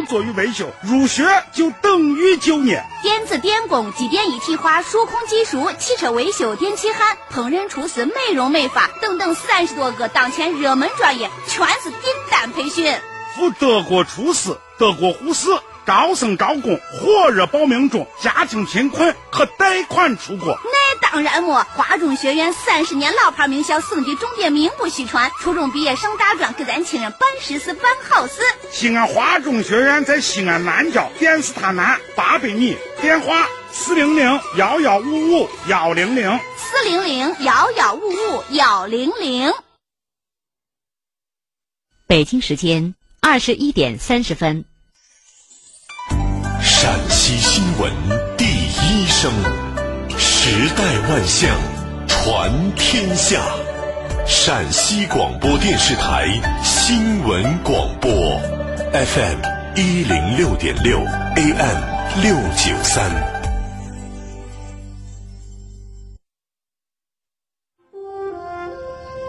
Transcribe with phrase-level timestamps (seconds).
[0.00, 1.22] 作于维修，入学
[1.52, 2.82] 就等于就业。
[3.02, 12.00] 电子电工、机电一体化、数控技术、汽车维修、电气焊、烹饪厨师、美容美发等等三十多个当前热门专业，全是订
[12.30, 12.96] 单培训。
[13.34, 15.48] 赴德国厨师、德国护士。
[15.84, 18.06] 招生招工，火热报名中。
[18.20, 20.58] 家庭贫困可贷款出国。
[20.64, 21.66] 那当然么？
[21.74, 25.30] 华中学院三十年老牌名校，省级重点名不虚传。
[25.40, 28.40] 初中毕业上大专，给咱亲人办实事、办好事。
[28.70, 39.52] 西安华中学院在西安南郊电视塔南八百米，电话四零零幺幺五五幺零零四零零幺幺五五幺零零。
[42.06, 44.64] 北京时间二十一点三十分。
[46.64, 47.92] 陕西新闻
[48.36, 49.32] 第一声，
[50.16, 51.50] 时代万象，
[52.06, 53.42] 传天下。
[54.24, 56.28] 陕西广播电视台
[56.62, 58.10] 新闻广播
[58.92, 59.40] ，FM
[59.74, 60.98] 一零六点六
[61.34, 63.10] ，AM 六九三。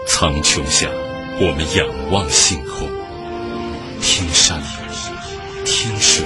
[0.07, 0.87] 苍穹下，
[1.41, 2.87] 我们仰望星空，
[4.01, 4.61] 听山，
[5.65, 6.23] 听水。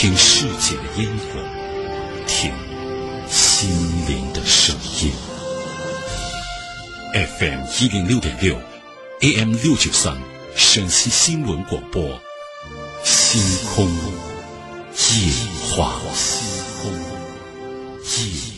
[0.00, 1.38] 听世界的烟火，
[2.26, 2.50] 听
[3.28, 3.68] 心
[4.08, 5.12] 灵的声音。
[7.12, 8.58] FM 一零六点六
[9.20, 10.16] ，AM 六九三，
[10.56, 12.18] 陕西新闻广播，
[13.04, 13.42] 星
[13.74, 15.34] 空夜
[15.68, 16.00] 话。
[16.14, 16.48] 星
[16.80, 16.92] 空
[18.00, 18.49] 夜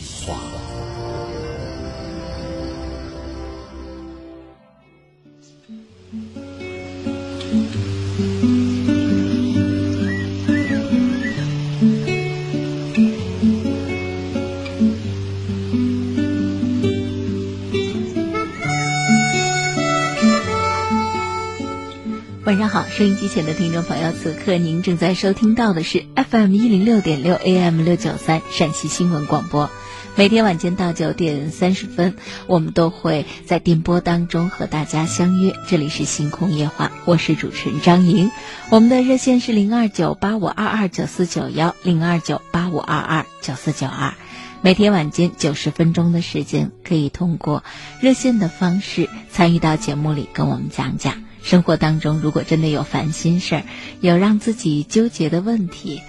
[22.45, 29.69] 晚上好，收音机前的听众朋友，此刻您正在收听到的是 FM 一零六点六 AM 六九三陕西新闻广播。
[30.17, 35.55] 每天晚间到九点三十分，我们都会在电波当中和大家相约。
[35.69, 38.29] 这里是星空夜话，我是主持人张莹。
[38.69, 44.15] 我们的热线是零二九八五二二九四九幺零二九八五二二九四九二。
[44.61, 47.63] 每天晚间九十分钟的时间，可以通过
[48.01, 51.23] 热线的方式参与到节目里，跟我们讲讲。
[51.43, 53.63] 生活当中，如果真的有烦心事儿，
[54.01, 56.01] 有让自己纠结的问题，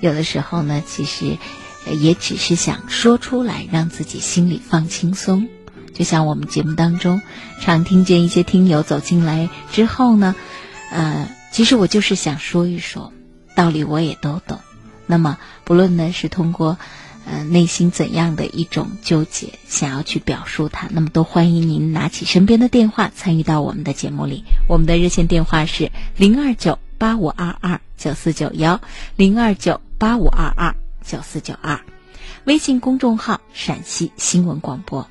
[0.00, 1.38] 有的时候呢，其实
[2.00, 5.48] 也只是想说出来，让自己心里放轻松。
[5.94, 7.22] 就像我们节目当中，
[7.60, 10.34] 常听见一些听友走进来之后呢，
[10.90, 13.12] 呃，其实我就是想说一说，
[13.54, 14.58] 道理我也都懂。
[15.06, 16.78] 那么，不论呢是通过。
[17.30, 24.42] 呃，内心怎样的一种纠结，想要去表述它，那么都欢迎您拿起身边的电话参与到我们的节目里。
[24.68, 28.80] 我们的热线电话是零二九八五二二九四九幺
[29.14, 30.74] 零二九八五二二
[31.04, 31.78] 九四九二，
[32.46, 35.06] 微信公众号陕西新闻广播。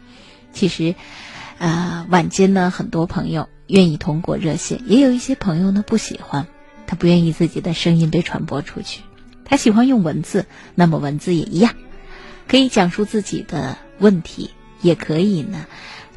[0.51, 0.95] 其实，
[1.57, 6.47] 呃，晚间呢，很多朋友愿意通过热线，也有一些朋友呢不喜欢，
[6.85, 9.03] 他不愿意自己的声音被传播出去，
[9.45, 11.75] 他喜欢用文字，那么文字也一样。
[12.49, 14.49] 可以讲述自己的问题，
[14.81, 15.67] 也可以呢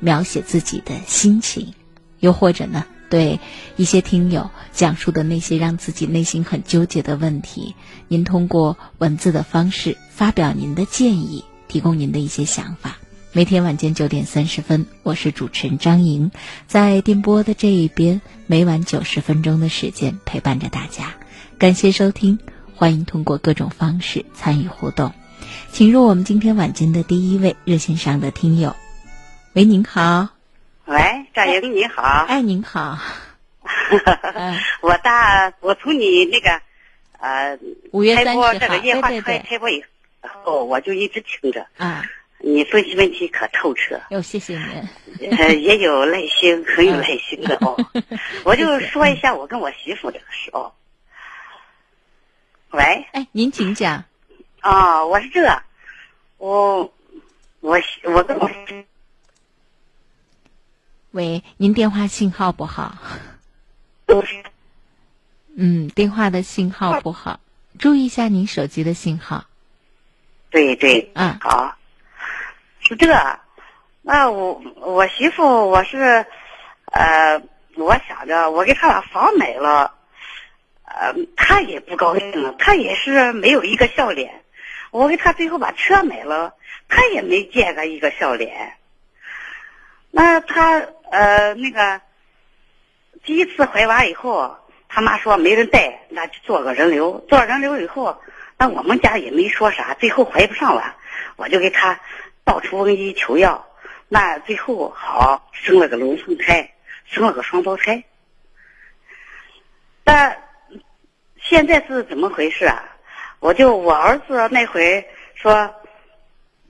[0.00, 1.74] 描写自己的心情，
[2.20, 3.38] 又或者呢对
[3.76, 7.74] 一些听友讲述的那些让自己内心很纠结的问题，
[8.08, 12.96] 您通过文字的方式发表您的建议，提供您的一些想法。
[13.34, 16.30] 每天晚间九点三十分，我是主持人张莹，
[16.66, 21.14] 在电波的这一边，每晚九十分钟的时间陪伴着大家。
[21.58, 22.38] 感谢收听，
[22.74, 25.12] 欢迎通过各种方式参与互动。
[25.72, 28.76] 请入我们今天晚间的第一位热线上的听友，
[29.54, 30.28] 喂，您好。
[30.84, 32.02] 喂，赵莹，你好。
[32.28, 32.98] 哎，您好。
[34.82, 36.60] 我大，我从你那个
[37.18, 37.58] 呃
[37.90, 39.82] 五月三十号这个夜话开开播以
[40.20, 41.66] 后，我就一直听着。
[41.78, 42.04] 啊。
[42.44, 43.98] 你分析问题可透彻。
[44.10, 45.30] 哟，谢谢您。
[45.38, 47.74] 呃，也有耐心，很有耐心的哦。
[48.44, 50.70] 我就说一下我跟我媳妇这个事哦。
[52.72, 53.06] 喂。
[53.12, 54.04] 哎，您请讲。
[54.62, 55.62] 啊，我是这，
[56.38, 56.92] 我
[57.58, 58.48] 我我跟我
[61.10, 62.96] 喂，您电话信号不好。
[64.06, 64.40] 都是。
[65.56, 67.40] 嗯，电话的信号不好，
[67.80, 69.44] 注意一下您手机的信号。
[70.48, 71.10] 对对。
[71.14, 71.36] 嗯。
[71.40, 71.76] 好。
[72.78, 73.12] 是这，
[74.02, 76.24] 那我我媳妇我是，
[76.92, 77.42] 呃，
[77.74, 79.92] 我想着我给她把房买了，
[80.84, 84.44] 呃，她也不高兴，她也是没有一个笑脸。
[84.92, 86.54] 我给他最后把车买了，
[86.86, 88.74] 他也没见个一个笑脸。
[90.10, 92.02] 那他呃那个
[93.24, 94.54] 第一次怀娃以后，
[94.88, 97.24] 他妈说没人带，那就做个人流。
[97.26, 98.20] 做人流以后，
[98.58, 100.94] 那我们家也没说啥，最后怀不上了，
[101.36, 101.98] 我就给他
[102.44, 103.66] 到处问医求药。
[104.10, 106.74] 那最后好生了个龙凤胎，
[107.06, 108.04] 生了个双胞胎。
[110.04, 110.42] 但
[111.40, 112.91] 现在是怎么回事啊？
[113.42, 115.04] 我就我儿子那回
[115.34, 115.74] 说，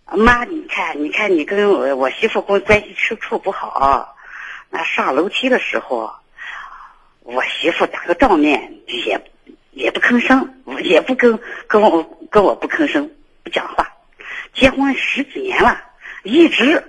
[0.07, 4.17] 妈，你看，你看你跟我我媳妇关关系处处不好，
[4.71, 6.11] 那上楼梯的时候，
[7.25, 9.21] 我媳妇打个照面也
[9.73, 13.11] 也不吭声，也不跟跟我跟我不吭声，
[13.45, 13.93] 不讲话。
[14.55, 15.79] 结婚十几年了，
[16.23, 16.83] 一直。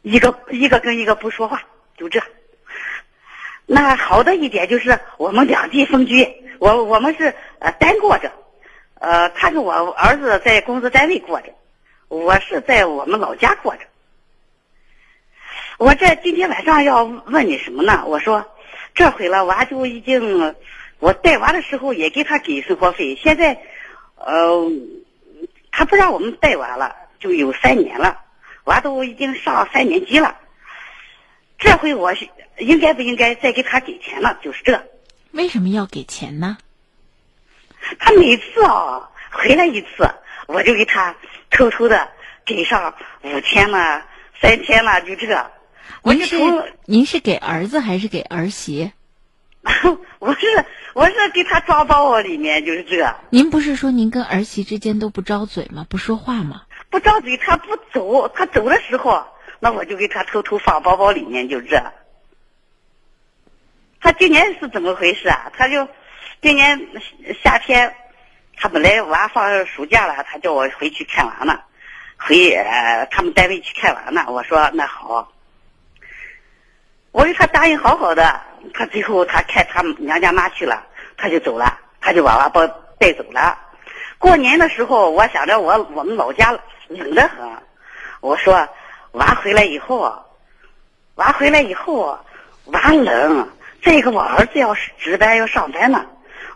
[0.00, 1.62] 一个一个跟一个不说话，
[1.98, 2.22] 就这。
[3.66, 6.33] 那好的一点就是我们两地分居，
[6.64, 8.32] 我我们是呃单过着，
[8.98, 11.52] 呃，他跟我儿子在工作单位过着，
[12.08, 13.82] 我是在我们老家过着。
[15.76, 18.04] 我这今天晚上要问你什么呢？
[18.06, 18.50] 我说
[18.94, 20.54] 这回了，娃就已经
[21.00, 23.60] 我带娃的时候也给他给生活费，现在
[24.16, 24.66] 呃
[25.70, 28.22] 他不让我们带娃了，就有三年了。
[28.64, 30.38] 娃都已经上三年级了，
[31.58, 32.14] 这回我
[32.56, 34.38] 应该不应该再给他给钱了？
[34.42, 34.82] 就是这。
[35.34, 36.56] 为什么要给钱呢？
[37.98, 40.08] 他每次啊回来一次，
[40.46, 41.14] 我就给他
[41.50, 42.08] 偷偷的
[42.44, 44.06] 给上五千了、
[44.40, 45.50] 三千了，就这。
[46.02, 46.36] 您是
[46.86, 48.92] 您是给儿子还是给儿媳？
[50.20, 50.46] 我是
[50.94, 53.14] 我是给他装包袱里面，就是这。
[53.30, 55.84] 您不是说您跟儿媳之间都不招嘴吗？
[55.88, 56.62] 不说话吗？
[56.90, 58.28] 不张嘴，他不走。
[58.28, 59.26] 他走的时候，
[59.58, 61.82] 那我就给他偷偷放包包里面，就这。
[64.04, 65.50] 他今年是怎么回事啊？
[65.56, 65.88] 他就
[66.42, 66.78] 今年
[67.42, 67.90] 夏天，
[68.54, 71.58] 他本来娃放暑假了，他叫我回去看娃呢，
[72.18, 72.54] 回
[73.10, 74.22] 他们单位去看娃呢。
[74.28, 75.32] 我说那好，
[77.12, 78.38] 我说他答应好好的。
[78.74, 80.84] 他最后他看他娘家妈去了，
[81.16, 82.66] 他就走了，他就把娃抱
[82.98, 83.58] 带走了。
[84.18, 86.54] 过年的时候，我想着我我们老家。
[86.88, 87.38] 冷得很，
[88.20, 88.68] 我说
[89.12, 90.22] 娃回来以后，
[91.14, 92.18] 娃回来以后，
[92.66, 93.48] 娃冷。
[93.84, 96.06] 这个我儿子要是值班要上班呢，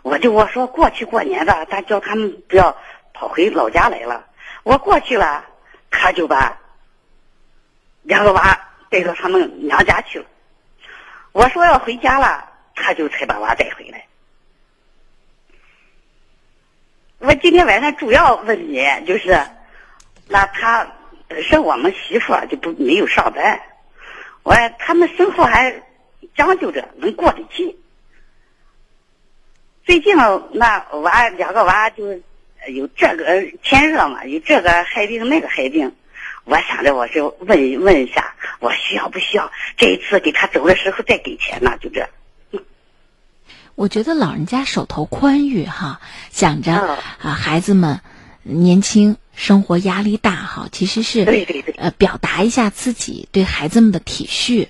[0.01, 2.75] 我就我说过去过年的，他叫他们不要
[3.13, 4.25] 跑回老家来了。
[4.63, 5.45] 我过去了，
[5.91, 6.57] 他就把
[8.01, 8.59] 两个娃
[8.89, 10.25] 带到他们娘家去了。
[11.31, 14.05] 我说要回家了，他就才把娃带回来。
[17.19, 19.39] 我今天晚上主要问你就是。
[20.31, 20.87] 那他
[21.27, 23.59] 本身我们媳妇就不没有上班，
[24.43, 25.81] 我他们生活还
[26.35, 27.77] 将就着能过得去。
[29.85, 32.13] 最近那娃两个娃就
[32.67, 35.93] 有这个天热嘛，有这个害病那个害病，
[36.45, 41.77] 我想着我就问问一下，我需要不需要这一次给他走的时候再给钱呢？
[41.79, 42.09] 就这。
[43.75, 48.01] 我觉得老人家手头宽裕哈，想着啊孩子们
[48.43, 49.17] 年轻。
[49.39, 51.21] 生活压力大哈，其实是
[51.77, 54.67] 呃表达一下自己对孩子们的体恤。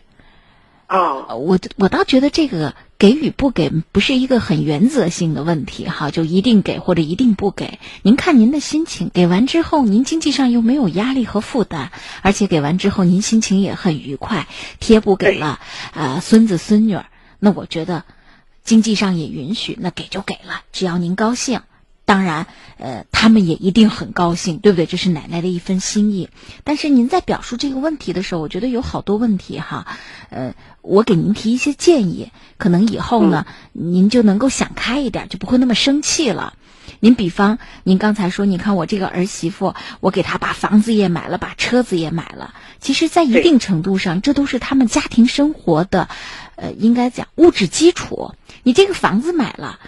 [0.89, 7.77] 哦，我我倒觉得这个给与不给不是一个很原则性的问题哈，就一定给或者一定不给。
[8.01, 11.91] 您看您的心情，给完之后您经济上又没有压力和负担，
[12.23, 14.47] 而且给完之后您心情也很愉快，
[14.79, 15.59] 贴补给了
[15.93, 17.05] 啊孙子孙女儿，
[17.37, 18.03] 那我觉得
[18.63, 21.61] 经济上也允许，那给就给了，只要您高兴。
[22.09, 22.47] 当然，
[22.79, 24.87] 呃，他们也一定很高兴，对不对？
[24.87, 26.29] 这是奶奶的一份心意。
[26.63, 29.85] 但是您在表述这个问题的时候，我觉得有好多问题哈，
[30.31, 36.55] 呃，我给您提一些建议，可能以后呢，您就能够想开一点，就不会那么生气了。
[36.99, 42.55] 您比方，您刚才说，你看我这个儿媳妇，我给她把房子也买了，把车子也买了。
[42.79, 46.09] 其实，在一定程度上，这都是他们家庭生活的，
[46.55, 48.33] 呃，应该讲物质基础。
[48.63, 49.79] 你这个房子买了。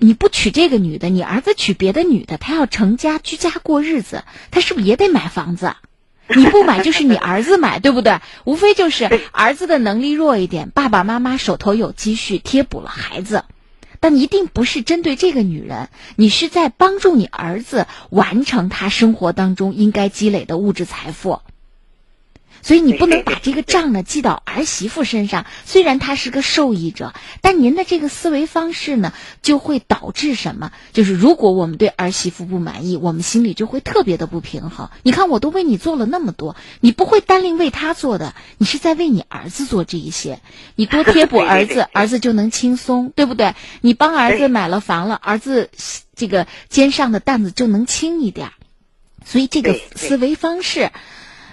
[0.00, 5.74] 你不娶这个女的，你儿子娶别的女的，他要成家居家过日子，他是不是也得买房子？
[6.34, 8.20] 你不买就是你儿子买， 对不对？
[8.44, 13.44] 无非就是儿子的能力弱一点，爸爸妈妈手头有积蓄贴补了孩子，
[13.98, 21.40] 但一定不是针对这个女人，你是在帮助你儿子完成他生活当中应该积累的物质财富。
[22.68, 25.46] 所以你不能把这个账呢记到儿媳妇身上。
[25.64, 30.70] 虽然她是个受益者，但您的这个思维方式呢，就会导致什么？
[30.92, 34.90] 就是如果我们对儿媳妇不满意，我们心里就会特别的不平衡。
[35.02, 40.40] 你看，我都为你做了那么多，你不会单另为他做的，你是在为你儿子做这一些。
[40.74, 43.54] 你多贴补儿子， 儿子就能轻松，对不对？
[43.80, 45.70] 你帮儿子买了房了，儿子
[46.14, 48.50] 这个肩上的担子就能轻一点。
[49.24, 50.90] 所以这个思维方式，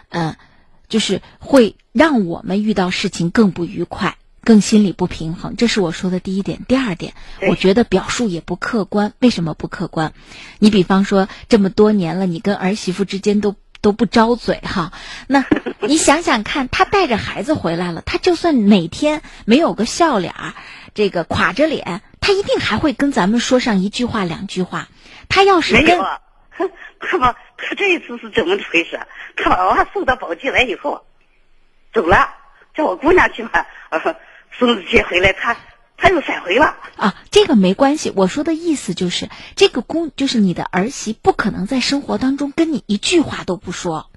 [0.10, 0.36] 嗯。
[0.96, 4.16] 就是会让我们遇到事情更不愉快。
[4.46, 5.58] 更心理不平衡。
[5.58, 6.62] 这是我说的第一点。
[6.70, 7.16] 第二点，
[7.50, 9.12] 我觉得表述也不客观。
[9.20, 10.14] 为什么不客观？
[10.60, 14.94] 你比方说这么多年了，你跟儿媳妇之间都都不招嘴哈。
[15.28, 15.44] 那
[15.86, 20.54] 你想想看，他带着孩子回来了，他就算哪天没有个笑脸儿，
[20.94, 24.88] 这个垮着脸，他一定还会跟咱们说上一句话两句话。
[25.28, 26.22] 他要是跟没有啊，
[27.58, 29.00] 他这一次是怎么回事？
[29.38, 31.06] 他把娃送到宝鸡来以后，
[31.94, 32.30] 走了，
[32.76, 33.66] 叫我姑娘去把
[34.58, 35.58] 孙子接回来，他
[35.98, 36.78] 他又返回了。
[36.98, 38.12] 啊，这个没关系。
[38.16, 44.10] 我说的意思就是，这个公就是你的儿媳，不可能在生活当中跟你一句话都不说，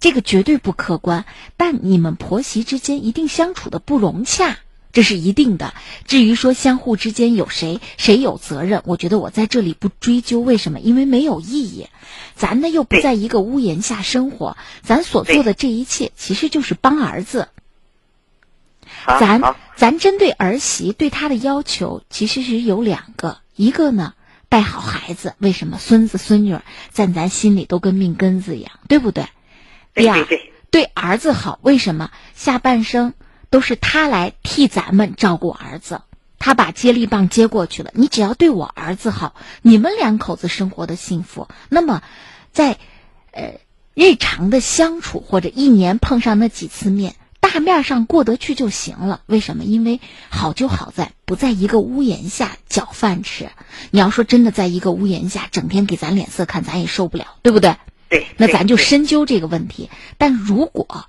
[0.00, 1.24] 这个绝对不客观。
[1.56, 4.58] 但你们婆媳之间一定相处的不融洽，
[4.92, 5.74] 这是一定的。
[6.06, 11.88] 至于说相互之间有谁谁有责任，我觉得我在这里不追究为什么，因为没有意义。
[12.34, 17.48] 咱呢又不在一个屋檐下生活，咱所做的这一切其实就是帮儿子。
[19.18, 24.14] 咱咱针对儿媳对她的要求其实是有两个，一个呢
[24.48, 29.26] 带好孩子，为什么孙子孙女儿在咱心里都跟命根子一样，对不对？
[29.94, 30.26] 第二，
[30.70, 33.14] 对儿子好，为什么下半生
[33.52, 36.00] 都是他来替咱们照顾儿子？
[36.38, 42.02] 他把接力棒接过去了，你只要对我儿子好，你们两口子生活的幸福，那么
[42.50, 42.78] 在
[43.30, 43.60] 呃
[43.94, 49.20] 日常的相处或者一年碰上那几次面，大面上过得去就行了。
[49.26, 49.64] 为什么？
[49.64, 53.50] 因为好就好在不在一个屋檐下搅饭吃。
[53.90, 57.76] 你要说真的在一个屋檐下整天给咱脸色看，咱也受不了，对不对？
[58.08, 59.90] 对，对那咱就深究这个问题。
[60.18, 61.06] 但如果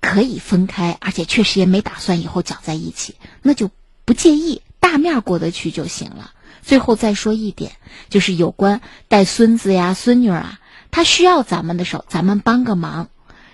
[0.00, 3.70] 可以分开，而且确实也没打算以后搅在一起，那就
[4.04, 6.32] 不介意，大面过得去就行了。
[6.62, 7.72] 最后再说一点，
[8.08, 13.08] 就是有关带孙子呀、孙女啊，他需要咱们的手，咱们帮个忙，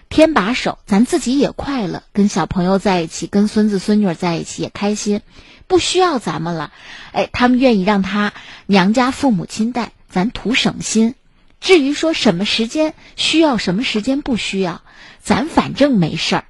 [0.08, 5.20] 添把手，咱自己也快乐，跟小朋友在一起，跟孙子孙女在一起也开心。
[5.66, 6.72] 不需要咱们了，
[7.12, 8.34] 哎，他们愿意让他
[8.66, 11.14] 娘家父母亲带，咱图省心。
[11.60, 14.82] 至于说什么时间需要，什么时间不需要，
[15.24, 16.44] 咱反正没事儿，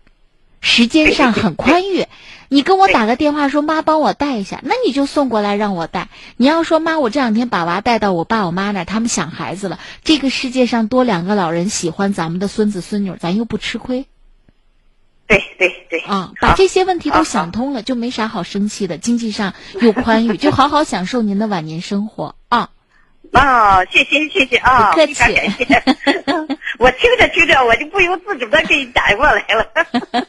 [0.61, 2.07] 时间上很宽裕。
[2.51, 6.09] 你跟我打个电话说妈帮我带一下，那你就送过来让我带。
[6.37, 9.79] 你要说妈，我这两天把娃带到我爸我妈那儿，他们想孩子了。
[10.05, 14.07] 这个世界上多两个老人喜欢咱们的孙子孙女，咱又不吃亏
[15.27, 16.07] 对对对啊。
[16.09, 18.99] 好把这些问题都想通了，就没啥好生气的。
[18.99, 22.71] 经济上又宽裕，就好好享受您的晚年生活啊。
[23.35, 25.65] 啊，谢谢谢谢啊，不客气感谢。
[26.79, 29.67] 我听着听着，我就不由自主的给你打过来了。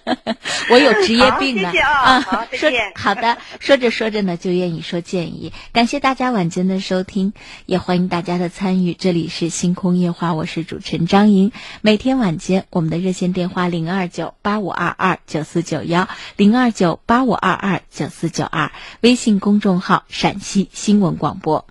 [0.70, 5.54] 我有职业病呢好谢谢啊好再见好的，说着说着呢，就愿意说建议。
[5.72, 7.34] 感谢大家晚间的收听，
[7.66, 8.94] 也欢迎大家的参与。
[8.94, 11.52] 这里是星空夜话，我是主持人张莹。
[11.82, 16.08] 每天晚间，我们的热线电话零二九八五二二九四九幺
[16.38, 18.72] 零二九八五二二九四九二，
[19.02, 21.68] 微信公众号陕西新闻广播。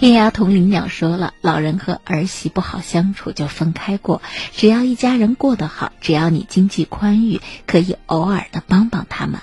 [0.00, 9.40] 天涯同林鸟说了，老人和儿媳不好相处就分开过，只要一家人过得好，只要你经济宽裕，可以偶尔的帮帮他们。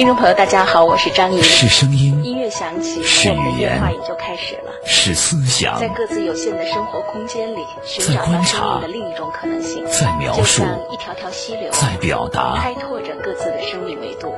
[0.00, 1.42] 听众朋友，大家好，我是张莹。
[1.42, 4.72] 是声音，音乐响起，是语言话也就开始了。
[4.82, 14.34] 是思想，在各自有限的生活空间里，寻在找到生观察命的另一种可能性，在描述一条条溪流，在表达开拓着各自的生命维度。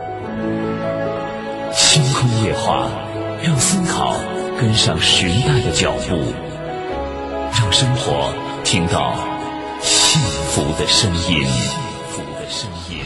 [1.73, 2.89] 星空夜话，
[3.41, 4.17] 让思考
[4.59, 6.35] 跟上时代的脚步，
[7.53, 9.15] 让生活听到
[9.81, 11.47] 幸福的声音。
[11.47, 11.79] 幸
[12.11, 13.05] 福的声音。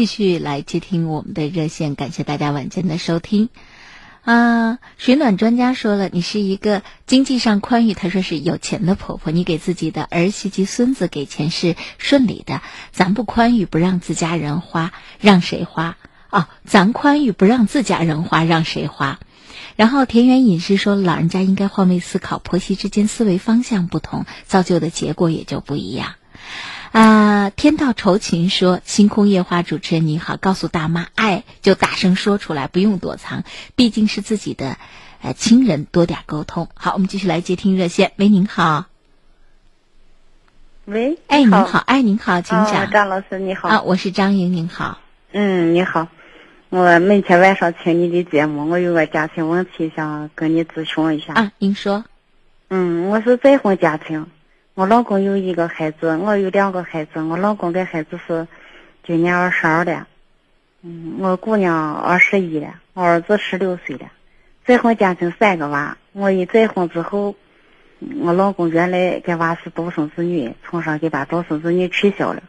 [0.00, 3.50] 继续来接听我们的热线，感谢大家晚间的收听。
[4.24, 12.62] 啊，水暖专家说了，你是一个经济上宽裕，他说是有钱的婆婆，你给自己的儿媳及孙子给钱是顺理的。
[12.92, 15.98] 咱不宽裕，不让自家人花，让谁花？
[16.30, 19.20] 哦，咱宽裕不让自家人花，让谁花？
[19.76, 26.14] 然后田园饮食说，老人家应该换位思考，婆媳之间思维方向不同，造就的结果也就不一样。
[26.92, 33.44] 啊，天道酬勤说，星空夜话主持人你好，告诉大妈爱就大声说出来，不用躲藏，
[33.76, 34.76] 毕竟是自己的
[35.22, 36.68] 呃亲人多点沟通。
[36.74, 38.10] 好，我们继续来接听热线。
[38.16, 38.86] 喂，您好。
[40.86, 42.90] 喂，哎，您好，哎，您好，请讲。
[42.90, 43.68] 张老师，你好。
[43.68, 44.98] 啊，我是张莹，您好。
[45.30, 46.08] 嗯，你好。
[46.70, 51.34] 我每天晚上听你的节目，我有个家庭问题想跟你咨询一下。
[51.34, 52.04] 啊，您说。
[52.68, 54.26] 嗯，我是再婚家庭，
[54.80, 57.20] 我老公有一个孩子，我有两个孩子。
[57.20, 58.48] 我老公的孩子是
[59.04, 60.06] 今年二十二了，
[60.80, 64.06] 嗯，我姑娘二十一了，我儿子十六岁了。
[64.64, 67.34] 再婚家庭三个娃，我一再婚之后。
[68.22, 72.42] 我老公原来给娃是独生子女，从上给把独生子女取消了。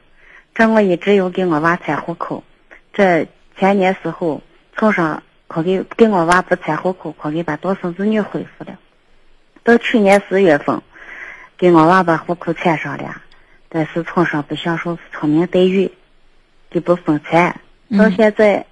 [0.55, 2.45] 这我一直有给我娃拆户口。
[2.93, 4.41] 这前年时候，
[4.77, 8.79] 从上可给给我娃不拆户口，可给把独生子女恢复了。
[9.63, 10.81] 到去年十月份，
[11.61, 13.21] 给我娃把户口迁上了，
[13.69, 15.91] 但是村上不享受村民待遇，
[16.71, 17.55] 就不分钱。
[17.95, 18.65] 到现在。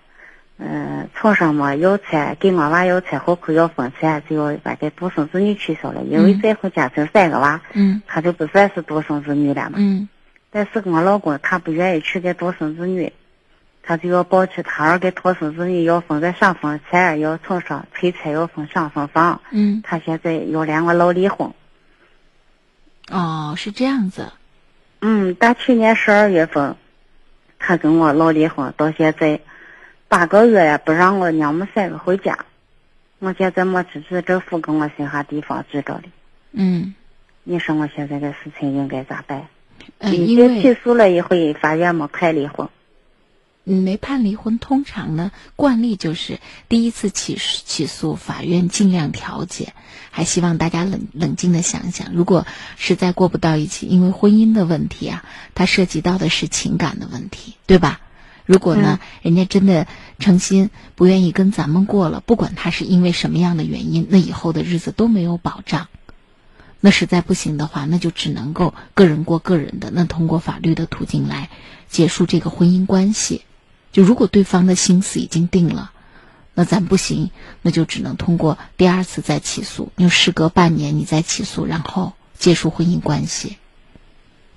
[0.62, 9.76] 嗯，村上嘛要拆，给我娃要拆户口要分拆，就要把这独生子女取消了，因为再婚家庭三个娃，嗯，他就不算是独生子女了嘛。
[9.78, 10.10] 嗯，
[10.50, 13.14] 但是我老公他不愿意娶个独生子女，
[13.84, 19.40] 他就要抱起他二个独生子女要分个上分钱，要从上催拆要分上分房。
[19.52, 21.50] 嗯，他现在要连我老离婚。
[23.10, 24.32] 哦，是这样子。
[25.02, 26.76] 嗯，打去年十二月份，
[27.58, 29.40] 他跟我闹离婚，到现在。
[30.08, 32.36] 八个月呀，不让我娘们三个回家。
[33.20, 36.04] 我现在没出去，政府给我寻下地方住着的。
[36.52, 36.96] 嗯，
[37.44, 39.46] 你说我现在的事情应该咋办？
[40.00, 42.68] 嗯，因为起诉了一回，法院没判离婚。
[43.72, 49.74] 嗯，没判离婚，通常呢，惯例就是第一次起起诉，法院尽量调解。
[50.10, 52.48] 还希望大家冷冷静的想想，如果
[52.78, 55.24] 实在过不到一起，因为婚姻的问题啊，
[55.54, 58.02] 它涉及到的是情感的问题，对吧？
[58.48, 59.86] 如果呢，人家真的
[60.18, 65.86] 诚心不愿意跟咱们过了，不管他是因为什么样的原因，那以后的日子都没有保障。
[66.80, 71.52] 那实在不行的话，那就只能够个人过个人的，那通过法律的途径来
[71.88, 73.44] 结束这个婚姻关系。
[73.92, 75.92] 就如果对方的心思已经定了，
[76.54, 83.58] 那咱不行，那就只能通过第二次再起诉，就事隔半年你再起诉，然后结束婚姻关系。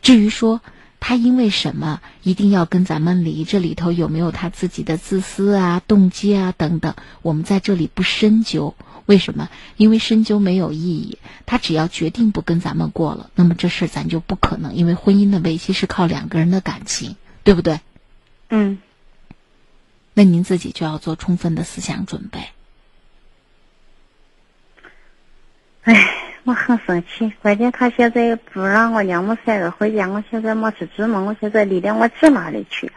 [0.02, 0.61] 至于说。
[1.04, 3.44] 他因为什么一定要跟咱们离？
[3.44, 6.94] 这里头有没有他自己的自私啊、动机啊等等？
[7.22, 8.76] 我们在这里不深究。
[9.07, 9.48] 为什么？
[9.76, 11.18] 因为深究没有意义。
[11.44, 14.76] 他只要决定不跟咱们过了，那么这事咱就不可能。
[14.76, 17.80] 因为婚姻的维系是靠两个人的感情，对不对？
[18.48, 18.78] 嗯。
[20.14, 22.40] 那您自己就要做充分的思想准备。
[25.83, 26.18] 哎。
[26.44, 32.90] 我很生气，关键他现在不让我娘们三个回家，我现在没吃住嘛，我现在离了我住哪里去？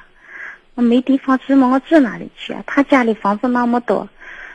[0.74, 2.56] 我没地方住嘛，我住哪里去？
[2.66, 4.10] 他家里房子那么多，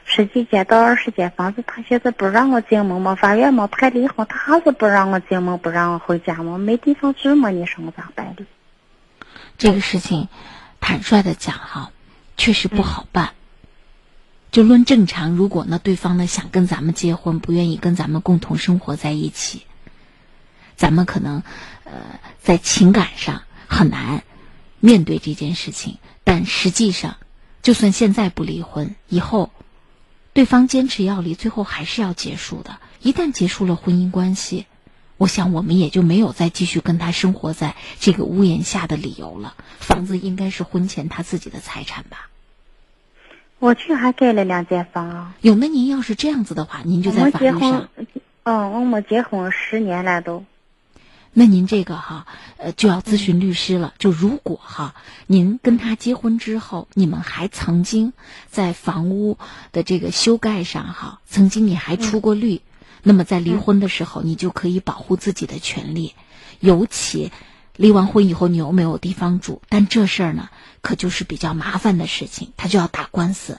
[0.05, 3.14] 十几间到二十间房子，他现在不让我进门嘛？
[3.14, 6.59] 法院嘛判离婚，他还是不让我进门，不让我回家嘛？
[6.59, 7.51] 没地方住嘛？
[7.51, 8.44] 你说我咋办的？
[9.57, 10.27] 这个事情，
[10.81, 11.92] 坦率的讲哈，
[12.40, 13.35] 确实不好办。
[14.50, 19.66] 就论正常，如果呢，对方呢想跟咱们结婚，不愿意跟咱们共同生活在一起，
[20.74, 21.42] 咱们可能
[21.85, 21.92] 呃
[22.40, 24.24] 在情感上很难
[24.81, 25.98] 面对这件事情。
[26.24, 27.18] 但实际上，
[27.62, 29.50] 就算现在不离婚，以后
[30.33, 32.81] 对方坚持要离，最后还是要结束的。
[33.03, 34.64] 一旦结束了婚姻关系，
[35.20, 39.52] 我想我们也就没有再继续跟他生活在这个屋檐下的理由了。
[39.78, 42.30] 房子应该是婚前他自己的财产吧。
[43.59, 45.35] 我去还盖了两间房。
[45.42, 47.90] 有那您要是这样子的话，您就在法律上。
[48.44, 50.42] 嗯，我们结婚十年了都。
[51.35, 53.92] 那您这个哈，呃，就要咨询律师了。
[53.98, 54.94] 就如果哈，
[55.26, 58.14] 您跟他结婚之后，你们还曾经
[58.48, 59.37] 在房屋
[59.70, 62.62] 的这个修盖上哈，曾经你还出过绿，
[63.02, 66.14] 那么在离婚的时候，你就可以保护自己的权利，
[66.60, 67.32] 尤其。
[67.76, 69.62] 离完婚以后，你又没有地方住？
[69.70, 70.50] 但这事儿呢，
[70.82, 73.58] 可就是比较麻烦的事情，他就要打官司，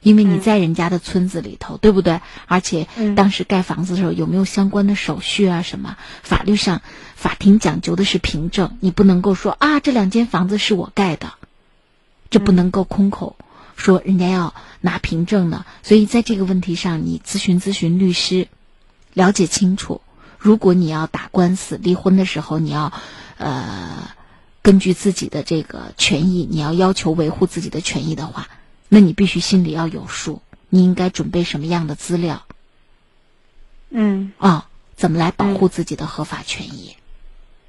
[0.00, 2.22] 因为你在人家的村子里头，对不对？
[2.46, 5.60] 而且当时盖房子的时候有没有相关的手续啊？
[5.60, 5.98] 什么？
[6.22, 6.80] 法律上，
[7.16, 11.34] 法庭讲究的是凭证，你不能够说啊，这两间房子是我盖的，
[12.30, 13.36] 这不能够空口
[13.76, 15.66] 说，人家要拿凭证呢。
[15.82, 18.48] 所以在这个问题上，你咨询咨询律师，
[19.14, 20.00] 了解清楚。
[20.38, 22.92] 如果你要打官司，离婚的时候你要。
[23.42, 24.10] 呃，
[24.60, 28.50] 根据自己的这个权益，你要要求维护自己的权益的话，
[28.90, 32.42] 那你必须心里要有数，你应该准备什么样的资料？
[33.88, 36.96] 嗯，啊，怎么来保护自己的合法权益？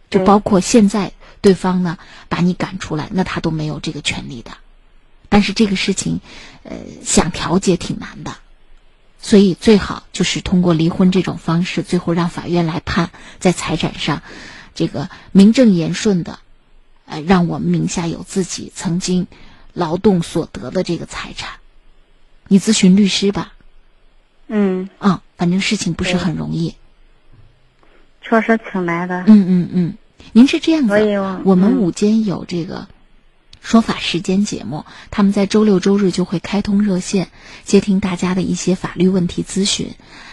[0.09, 4.51] 就包括现在对方呢把你赶出来，那他都没有这个权利的。
[5.29, 6.19] 但是这个事情，
[6.63, 6.75] 呃，
[7.05, 8.35] 想调解挺难的。
[9.21, 14.23] 所以最好就是通过离婚这种方式，最后让法院来判，在财产上，
[14.73, 16.39] 这个名正言顺的，
[17.05, 19.27] 呃，让我们名下有自己曾经
[19.73, 21.51] 劳动所得的这个财产。
[22.47, 23.53] 你咨询律师吧。
[24.47, 26.75] 嗯，啊，反正事情不是很容易。
[28.21, 29.23] 确实挺难的。
[29.27, 29.97] 嗯嗯嗯，
[30.33, 32.87] 您是这样所以的我，我们嗯午间有这个
[33.61, 37.29] 说法时间节目，他们在周六周日就会开通热线，
[37.63, 39.91] 接听大家的一些法律问题咨询。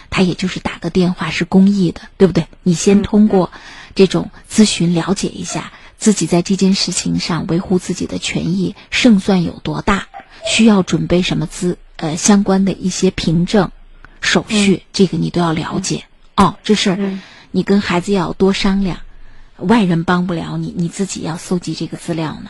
[0.09, 2.47] 他也就是打个电话是公益的，对不对？
[2.63, 3.51] 你先通过
[3.93, 10.07] 这种咨询了解一下自己在这件事情上维护自己的权益胜算有多大，
[10.47, 13.71] 需要准备什么资呃相关的一些凭证、
[14.19, 16.05] 手续，这个你都要了解。
[16.35, 19.01] 哦，这事儿嗯你跟孩子要多商量，
[19.57, 22.49] 外人帮不了你，你自己要搜集这个资料呢。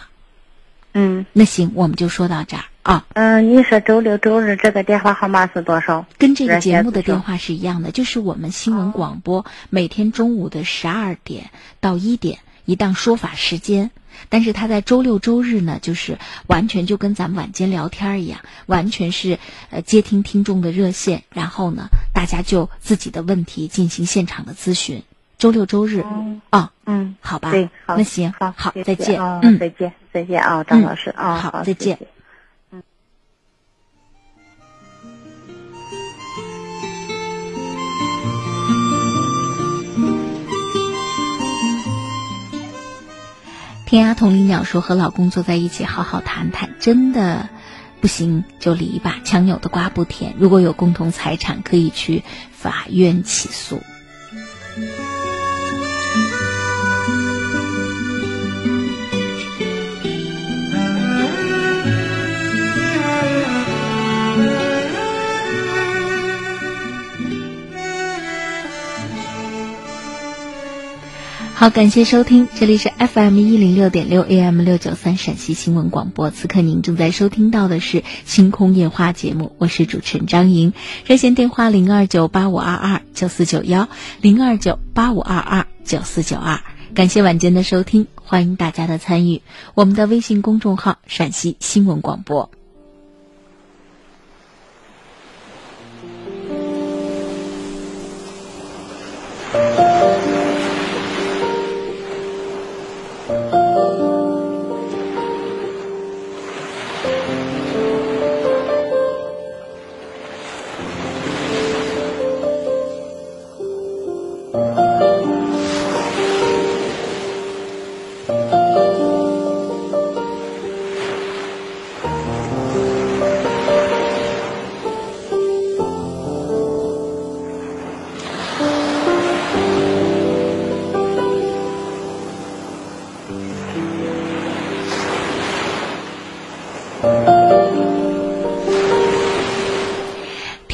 [0.93, 3.05] 嗯那行，我们就说到这儿啊。
[3.13, 6.05] 嗯，你说周六周日这个电话号码是多少？
[6.17, 13.91] 跟这个节目的电话是一样的，就是我们新闻广播每天中午的十二点到一点一档说法时间，
[14.29, 19.37] 但是他在周六周日呢，就是完全就跟咱们晚间聊天一样，完全是
[19.69, 25.03] 呃接听听众的热线，然后呢，大家就自己的问题进行现场的咨询。
[25.39, 26.03] 周六周日
[26.49, 32.07] 啊，嗯，好吧，对，好，那行，好，再见，嗯，再见，再见啊，张嗯老师啊，好，好，再见谢谢。
[43.85, 47.47] 天涯同林鸟说和老公坐在一起好好谈谈，真的
[48.01, 50.35] 不行就离吧，强扭的瓜不甜。
[50.37, 53.81] 如果有共同财产，可以去法院起诉。
[71.59, 76.31] 好，感谢收听，这里是 FM 一零六点六 AM 六九三陕西新闻广播。
[76.31, 80.71] 此刻您正在收听到的是《星空夜话》节目，我是主持人张莹。
[81.05, 83.89] 热线电话零二九八五二二九四九幺
[84.21, 86.61] 零二九八五二二九四九二。
[86.95, 89.41] 感谢晚间的收听，欢迎大家的参与。
[89.73, 92.49] 我们的微信公众号“陕西新闻广播”。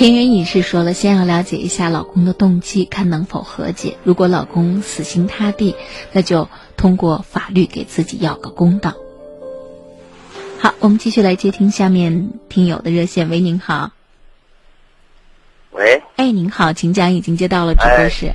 [0.06, 3.98] 田园隐士说了，先要了解一下老公的动机，看能否和解。
[4.04, 5.76] 如果老公死心塌地，
[6.12, 8.94] 那就通过法律给自己要个公道。
[10.60, 13.30] 好，我们继续来接听下面听友的热线。
[13.30, 13.94] 喂，您好。
[15.72, 18.32] 喂，哎，您好，请讲，已经接到了直播室。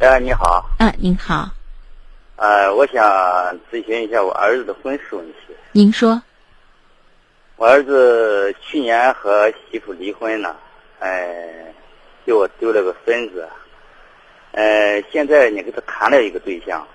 [0.00, 1.52] 哎，你好，啊，您好，
[2.36, 3.02] 呃，我想
[3.72, 5.54] 咨询一下我儿子的婚事问题。
[5.72, 6.22] 您说。
[7.64, 10.60] 我儿子去年和媳妇离婚了，
[10.98, 11.72] 哎、
[12.26, 13.48] 给我丢了个孙子。
[14.52, 16.86] 呃，现在你给他谈了一个对象，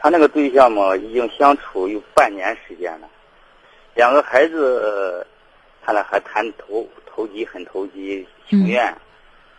[0.00, 3.06] 他那个对象嘛，已经相处有半年时间了，
[3.94, 5.26] 两个孩子，
[5.82, 8.96] 他俩还谈投投机，很投机，情愿。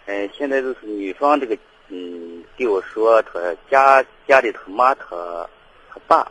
[0.08, 1.56] 呃，现在就是女方这个，
[1.90, 5.48] 嗯，给我说，他家家里他妈他
[5.88, 6.24] 他爸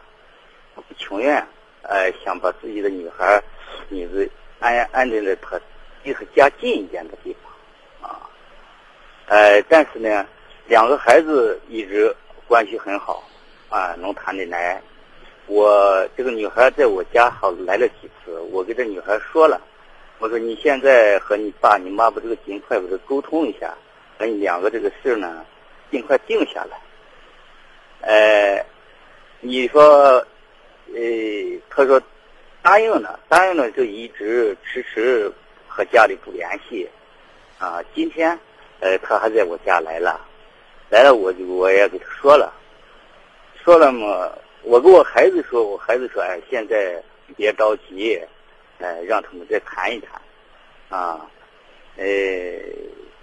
[0.75, 1.37] 他不情愿，
[1.83, 3.40] 呃，想把自己的女孩
[3.89, 5.61] 你是安安置在他
[6.03, 8.31] 离他家近一点的地方，啊，
[9.27, 10.27] 呃，但是呢，
[10.67, 12.15] 两个孩子一直
[12.47, 13.23] 关系很好，
[13.69, 14.81] 啊，能谈得来。
[15.47, 19.61] 我这个女孩在我家好来了几次，我跟这女孩说了，
[20.19, 23.75] 我说你现在和你爸你妈把这个尽快把这沟通一下，
[24.17, 25.45] 把你两个这个事呢
[25.91, 26.79] 尽快定下来。
[28.03, 28.65] 呃，
[29.41, 29.83] 你说，
[30.95, 31.03] 呃，
[31.69, 32.01] 他说
[32.62, 35.31] 答应了，答应了就一直迟迟
[35.66, 36.88] 和家里不联系，
[37.59, 38.38] 啊，今天
[38.81, 40.20] 呃他还在我家来了，
[40.90, 42.53] 来了我就我也给他说了，
[43.64, 44.31] 说了嘛，
[44.62, 47.03] 我跟我孩子说，我孩子说，哎，现在
[47.37, 48.20] 别着急，
[48.79, 50.20] 哎，让他们再谈一谈，
[50.90, 51.27] 啊，
[51.96, 52.05] 呃，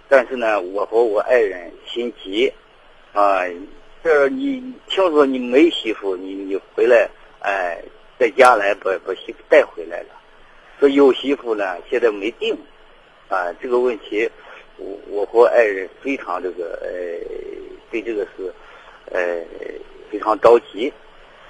[0.08, 2.52] 但是呢，我和我爱人心急，
[3.12, 3.42] 啊，
[4.02, 7.08] 这你听说你没媳妇，你你回来，
[7.40, 7.80] 哎，
[8.18, 10.08] 在家来把把媳妇带回来了，
[10.80, 12.56] 说有媳妇呢，现在没定，
[13.28, 14.28] 啊，这个问题，
[14.76, 16.88] 我我和爱人非常这个呃，
[17.90, 18.52] 对这个是，
[19.12, 19.40] 呃，
[20.10, 20.92] 非常着急，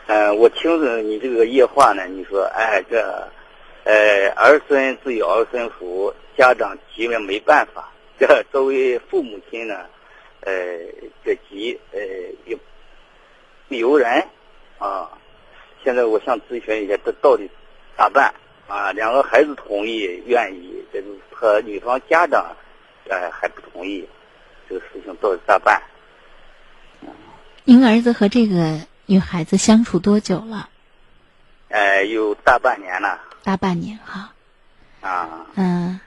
[0.07, 3.01] 嗯，我听着你这个夜话呢，你说，哎，这，
[3.85, 9.87] 呃，儿孙自有儿孙福，家长急了没办法，这作为父母亲呢，
[10.41, 10.53] 呃，
[11.25, 12.01] 这急，呃，
[12.45, 12.57] 也
[13.69, 14.23] 不由人，
[14.79, 15.11] 啊，
[15.83, 17.49] 现在我想咨询一下，这到底
[17.97, 18.35] 咋办？
[18.67, 22.55] 啊，两个孩子同意愿意，这个和女方家长，
[23.09, 24.07] 呃，还不同意，
[24.69, 25.83] 这个事情到底咋办？
[27.65, 30.69] 您儿子和这个女孩子相处多久了？
[31.69, 33.21] 呃，有大半年了。
[33.43, 34.33] 大半年哈。
[35.01, 35.47] 啊。
[35.55, 36.01] 嗯。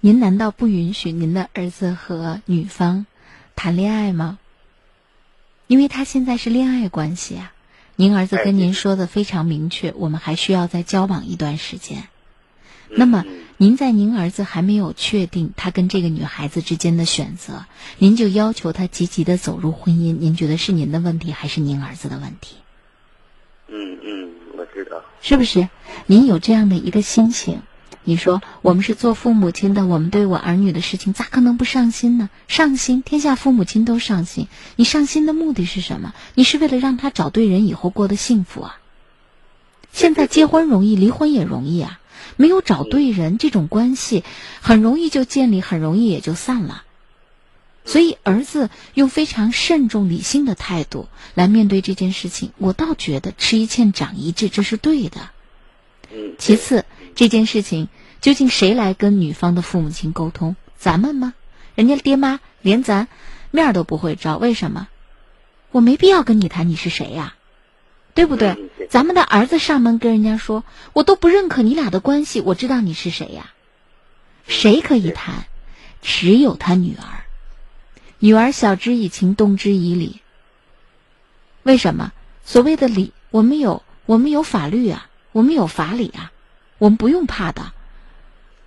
[0.00, 3.06] 您难道不允许您的儿子和女方
[3.56, 4.38] 谈恋爱吗？
[5.66, 7.52] 因为他现在是恋爱关系啊。
[8.00, 12.04] 您儿子跟您说的非常明确，我们还需要再交往一段时间。
[12.88, 13.24] 那么，
[13.56, 17.64] 您在您儿子还没有确定他跟这个女孩子之间的选择，
[17.98, 22.58] 您就要求他积极的走入婚姻，您觉得是您的问题还是您儿子的问题？
[23.66, 25.02] 嗯嗯，我知道。
[25.20, 25.68] 是不是？
[26.06, 27.62] 您有这样的一个心情，
[28.08, 32.30] 你说我们是做父母亲的，我们对我儿女的事情咋可能不上心呢？
[32.48, 34.48] 上心，天下父母亲都上心。
[34.76, 36.14] 你上心的目的是什么？
[36.34, 38.80] 你是为了让他找对人，以后过得幸福啊。
[39.92, 42.00] 现在结婚容易，离婚也容易啊。
[42.36, 44.24] 没有找对人，这种关系
[44.62, 46.84] 很容易就建立，很容易也就散了。
[47.84, 55.28] 所以，儿子用非常慎重、理性的态度来面对这件事情，我倒觉得吃一堑长一智，这是对的。
[56.38, 56.86] 其次，
[57.18, 57.88] 这件事情
[58.20, 60.54] 究竟谁来跟女方的父母亲沟通？
[60.76, 61.34] 咱们吗？
[61.74, 63.08] 人家爹妈连咱
[63.50, 64.86] 面都不会照，为什么？
[65.72, 67.34] 我没必要跟你谈，你是谁呀？
[68.14, 68.70] 对不对？
[68.88, 73.50] 咱们的儿子上门跟人家说，我都不认可你俩的关系，我知道你是谁呀？
[74.46, 75.46] 谁可以谈？
[76.00, 77.24] 只有他女儿。
[78.20, 80.20] 女儿晓之以情，动之以理。
[81.64, 82.12] 为什么？
[82.44, 86.30] 所谓的理，我们有，我们有法律啊，我们有法理啊，
[86.78, 87.72] 我们不用怕的。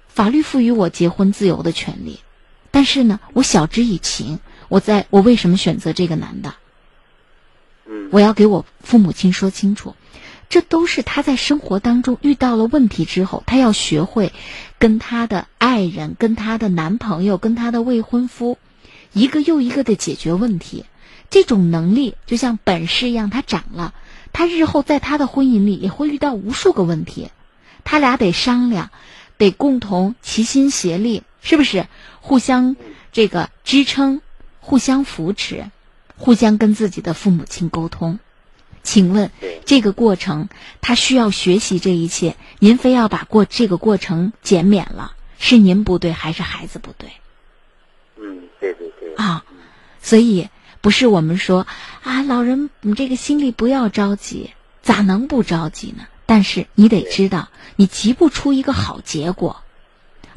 [0.07, 2.19] 法律赋予我结婚自由的权利，
[2.69, 6.53] 但是呢，我晓之以情，我在我为什么选择这个男的？
[8.11, 9.95] 我要给我父母亲说清楚，
[10.49, 14.33] 这都是他在生活当中遇到了问题之后，他要学会
[14.79, 18.57] 跟他的爱人、跟他的男朋友、跟他的未婚夫，
[19.13, 20.85] 一个又一个的解决问题。
[21.29, 23.93] 这种能力就像本事一样，他长了，
[24.33, 27.29] 他日后在他的婚姻里也会遇到无数个问题，
[27.83, 28.89] 他俩得商量，
[29.37, 31.87] 得共同齐心协力，是不是？
[32.19, 32.75] 互相
[33.11, 34.21] 这个支撑，
[34.59, 35.65] 互相扶持。
[36.17, 38.19] 互相跟自己的父母亲沟通，
[38.83, 39.31] 请问
[39.65, 47.09] 这个过程他需要学习这一切，您非要把过这个过程减免了，是您不对还是孩子不对？
[48.17, 49.15] 嗯，对对对。
[49.15, 49.43] 啊，
[49.99, 51.65] 所以不是我们说
[52.03, 54.51] 啊，老人你这个心里不要着急，
[54.83, 56.03] 咋能不着急呢？
[56.31, 59.63] 但是你得知道，你急不出一个好结果，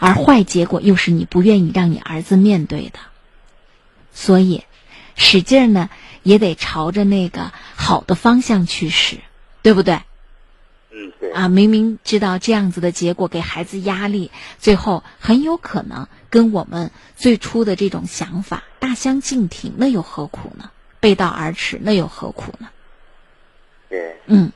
[0.01, 2.99] 而坏结果又是你不愿意让你儿子面对的，
[4.13, 4.65] 所以。
[5.15, 5.91] 使劲呢，
[6.25, 9.19] 也得朝着那个好的方向去使，
[9.63, 10.01] 对不对？
[10.91, 11.31] 嗯，对。
[11.31, 20.73] 啊，明明知道这样子的结果给孩子压力，最后很有可能跟我们最初的这种想法大相径庭，那又何苦呢？
[20.99, 22.69] 背道而驰，那又何苦呢？
[23.89, 24.17] 对。
[24.27, 24.51] 嗯。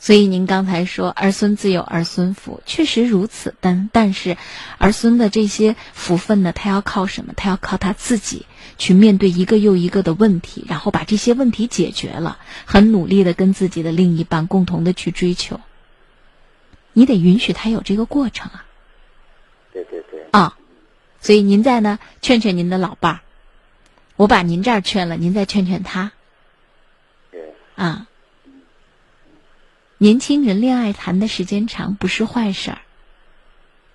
[0.00, 3.54] 所以您刚才说儿孙自有儿孙福，确实如此。
[3.60, 4.36] 但但是，
[4.78, 7.34] 儿孙的这些福分呢，他要靠什么？
[7.36, 8.46] 他要靠他自己。
[8.78, 15.60] 去面对一个又一个的问题，然后把这些问题解决了，很努力的跟自己的另一半共同的去追求。
[16.92, 18.64] 你得允许他有这个过程啊。
[19.72, 20.20] 对对对。
[20.30, 20.56] 啊，
[21.20, 23.20] 所以您在呢，劝劝您的老伴儿。
[24.14, 26.12] 我把您这儿劝了，您再劝劝他。
[27.32, 27.52] 对。
[27.74, 28.06] 啊。
[29.98, 32.78] 年轻人恋爱谈的时间长不是坏事儿。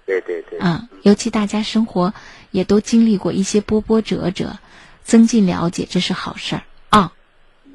[0.05, 0.59] 对对对。
[0.59, 2.13] 啊，尤其大家生活
[2.51, 4.57] 也都经历过一些波波折折。
[5.05, 7.11] 增进了解，这是好事儿啊。
[7.65, 7.73] 嗯，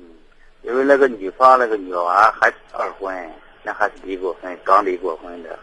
[0.63, 3.15] 因为那个女方那个女娃还是二婚，
[3.63, 5.59] 那还是离过婚，刚离过婚的，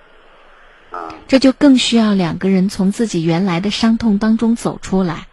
[0.92, 1.12] 啊。
[1.28, 5.26] 这就更需要两个人从自己原来的伤痛当中走出来，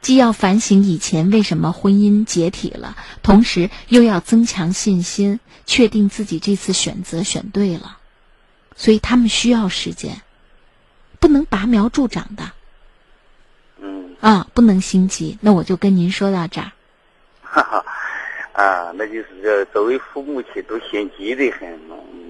[0.00, 7.98] 既要反省以前为什么婚姻解体了，同时又要增强信心，确定自己这次选择选对了，
[8.76, 10.20] 所以他们需要时间。
[11.20, 12.52] 不能拔苗助长的。
[13.78, 15.38] 嗯，啊，不能心急。
[15.40, 16.70] 那我就跟您说到这儿。
[17.42, 17.84] 哈哈，
[18.52, 21.66] 啊，那就是这作为父母亲都心急的很，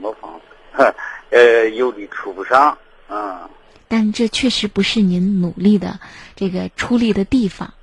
[0.00, 0.28] 没法
[0.76, 0.94] 子，
[1.30, 3.50] 呃，有的出不上，啊。
[3.88, 5.98] 但这确实不是您努力的
[6.36, 7.74] 这个出力的地方。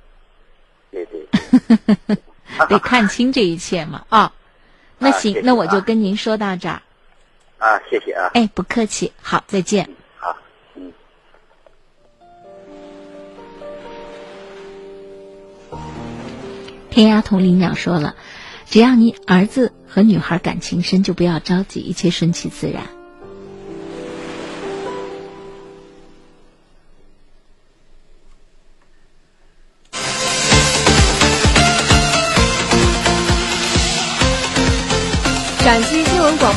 [0.90, 1.26] 对对。
[2.68, 4.32] 得看清这一切嘛啊。
[5.02, 6.82] 那行，那我就跟您说到这儿。
[7.58, 8.30] 啊，谢谢啊。
[8.34, 9.88] 哎，不客气，好，再见。
[10.16, 10.36] 好，
[10.74, 10.92] 嗯。
[16.90, 18.14] 天涯同林鸟说了，
[18.66, 22.84] 只要你儿子和女孩感情深，就不要着急，一切顺其自然。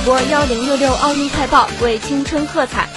[0.06, 2.88] 播幺零六六奥运快报为青春喝彩。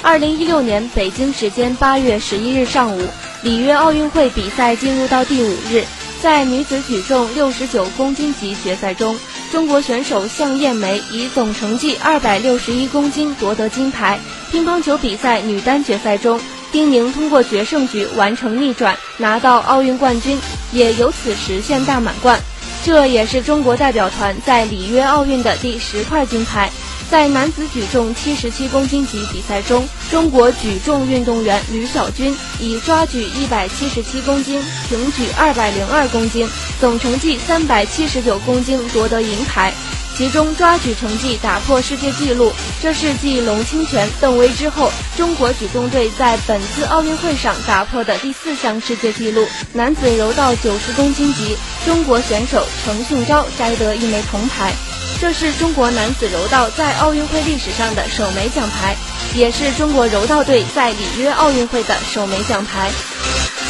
[0.00, 3.06] 二零一六年北京时间八月十一日上午，
[3.42, 5.84] 里约奥运会比赛进入到第五日，
[6.22, 9.14] 在女子举重六十九公斤级决赛中，
[9.52, 14.18] 中国选手向艳梅以总成绩二百六十一公斤夺得金牌。
[14.50, 16.40] 乒乓球比赛女单决赛中，
[16.72, 20.40] 丁宁通过决胜局完成逆转，拿到奥运冠军，
[20.72, 22.40] 也由此实现大满贯。
[22.84, 26.70] 这也是中国代表团在里约奥运的第十块金牌。
[27.10, 36.46] 在男子举重七十七公斤级比赛中，中国举重运动员吕小军以抓举一百七十七公斤、挺举二百零二公斤，
[36.78, 39.72] 总成绩三百七十九公斤夺得银牌。
[40.16, 49.44] 其中抓举成绩打破世界纪录，这是继龙清泉、邓威之后，中国举重队在本次奥运会上打破的第四项世界纪录。
[49.72, 54.72] 男子柔道九十公斤级，中国选手程训钊摘得一枚铜牌，
[55.20, 58.94] 这是中国男子柔道在奥运会历史上的首枚奖牌，
[59.34, 62.88] 也是中国柔道队在里约奥运会的首枚奖牌。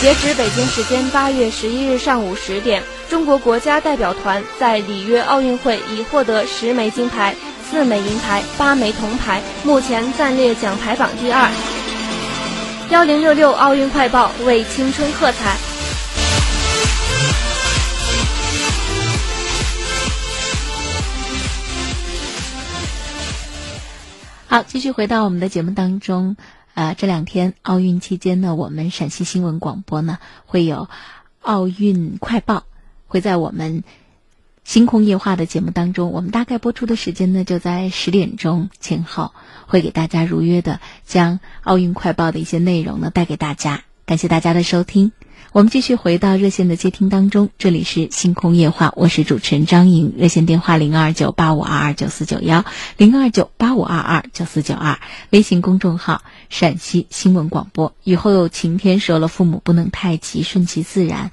[0.03, 2.83] 截止北京时间八月十一日上午十点。
[3.09, 7.35] 中国国家代表团在里约奥运会已获得十枚金牌、
[7.71, 11.49] 四枚银牌、八枚铜牌，目前暂列奖牌榜第二。
[12.91, 15.57] 幺零六六奥运快报为青春喝彩。
[24.49, 26.37] 好，继续回到我们的节目当中。
[26.75, 30.89] 啊，这两天奥运期间呢，我们陕西新闻广播呢会有
[31.41, 32.65] 奥运快报。
[33.15, 33.85] 会在我们
[34.65, 39.33] 星空夜话的节目当中，我们大概播出的时间呢，就在十点钟前后，
[39.69, 43.85] 会给大家如约的将奥运快报的一些内容呢带给大家。
[44.05, 45.13] 感谢大家的收听。
[45.53, 52.65] 我们继续回到热线的接听当中，这里是星空夜话，我是主持人张莹，热线电话零二九八五二二九四九幺
[52.97, 54.99] 零二九八五二二九四九二，
[55.31, 57.95] 微信公众号陕西新闻广播。
[58.05, 61.31] 以后有晴天说了，父母不能太急，顺其自然。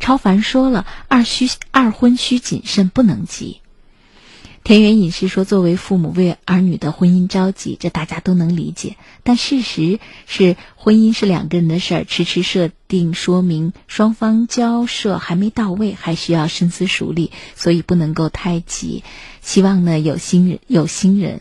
[0.00, 3.58] 超凡说了，二需二婚需谨慎，不能急。
[4.64, 8.96] 田园隐士说：“作为父母为儿女的婚姻着急，这大家都能理解。
[9.24, 9.98] 但事实
[10.28, 19.02] 是，婚姻是两个人的事儿，迟迟设定说明双方交涉还没到位，还需要深思熟虑，所以不能够太急。
[19.40, 21.40] 希望呢，有心人有心人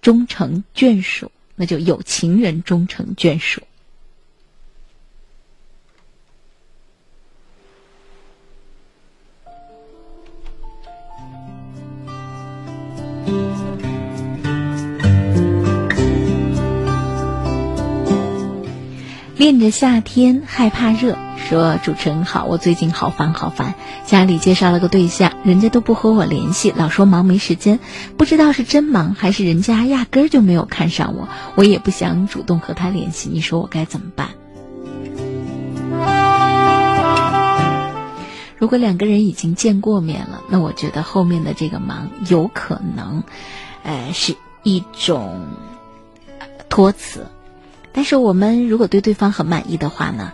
[0.00, 3.60] 终成眷属，那就有情人终成眷属。”
[19.44, 21.18] 恋着夏天，害怕热。
[21.36, 23.74] 说主持人好，我最近好烦好烦，
[24.06, 27.78] 家里介绍了个对象，人家都不和我联系，老说忙没时间，
[28.16, 34.30] 不知道是真忙还是人家压根儿就没有看上我，我也不想主动和他联系，你说我该怎么办？
[38.56, 43.22] 如果两个人已经见过面了，那我觉得后面的这个忙有可能，
[43.82, 45.48] 呃，是一种
[46.70, 47.26] 托词。
[47.94, 50.32] 但是我们如果对对方很满意的话呢，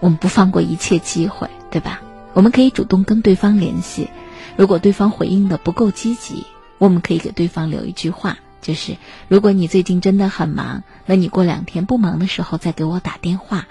[0.00, 2.02] 我们不放过一切机会，对吧？
[2.34, 4.10] 我们可以主动跟对方联系。
[4.56, 6.44] 如果对方回应的不够积极，
[6.78, 8.96] 我们可以给对方留一句话，就是
[9.28, 13.66] 如果你最近真的很忙，那你过两天不忙的时候再给我打电话。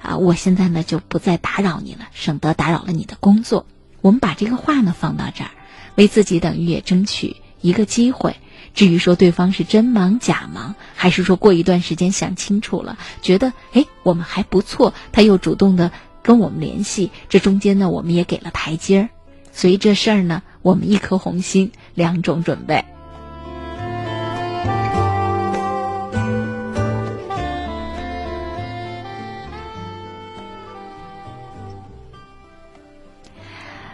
[0.00, 3.66] 啊，我现在呢就不再打扰你了，省得打扰了你的工作。
[4.00, 5.50] 我们把这个话呢放到这儿，
[5.96, 8.36] 为自己等于也争取一个机会。
[8.74, 19.08] 至于说对方是真忙假忙还是说过一段时间想清楚了觉得诶我们还不错他又主动的跟我们联系这中间呢我们也给了台阶儿。
[19.52, 22.84] 所以这事儿呢我们一颗红心两种准备。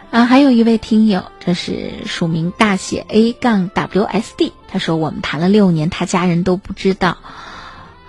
[0.09, 7.17] 啊还有一位听友这是署名大写 a 杠 wsd 他说我们谈了六年，他家人都不知道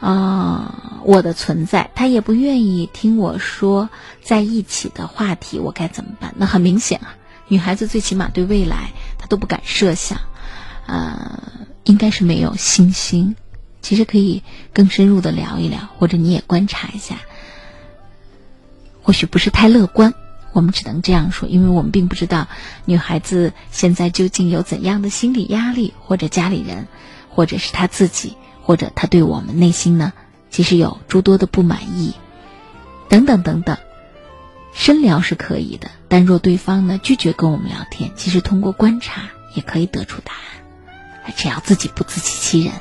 [0.01, 3.91] 啊我的存在，他也不愿意听我说
[4.23, 6.33] 在一起的话题，我该怎么办？
[6.37, 7.17] 那很明显啊，
[7.49, 10.21] 女孩子最起码对未来她都不敢设想，
[10.87, 11.43] 呃，
[11.83, 13.35] 应该是没有信心。
[13.81, 17.17] 其实可以更深入的聊一聊，或者你也观察一下，
[19.03, 20.15] 或许不是太乐观。
[20.53, 22.47] 我们只能这样说，因为我们并不知道
[22.85, 26.87] 女孩子现在究竟有怎样的心理压力，或者家里人，
[27.31, 30.13] 或者是她自己，或者她对我们内心呢，
[30.51, 32.15] 其实有诸多的不满意，
[33.09, 33.77] 等等等等。
[34.75, 42.75] 深聊是可以的，但若对方呢拒绝跟我们聊天，其实通过观察也可以得出答案，只要自己不自欺欺人。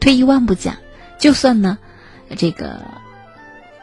[0.00, 0.76] 退一万步讲，
[1.18, 1.78] 就算呢，
[2.36, 2.80] 这个。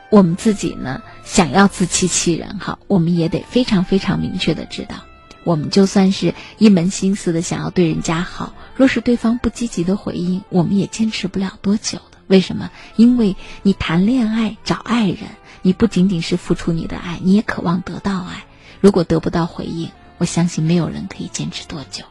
[0.09, 1.01] 我们自己呢，
[1.31, 4.97] 想要自欺欺人哈，我们也得非常非常明确的知道，
[5.45, 12.17] 我们就算是一门心思的想要对人家好，若是对方不积极的回应，我们也坚持不了多久的。
[12.27, 12.69] 为什么？
[12.97, 15.19] 因为你谈恋爱找爱人，
[15.61, 18.43] 你不仅仅是付出你的爱，你也渴望得到爱。
[18.81, 22.03] 如果得不到回应，我相信没有人可以坚持多久。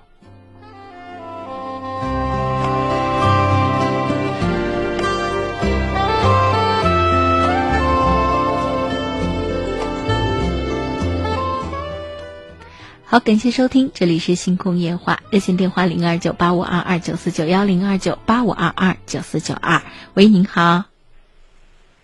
[13.10, 19.82] 好，感谢收听，这里是星空夜话，热线电话零二九八五二二九四九幺零二九八五二二九四九二。
[20.14, 20.84] 喂，您好。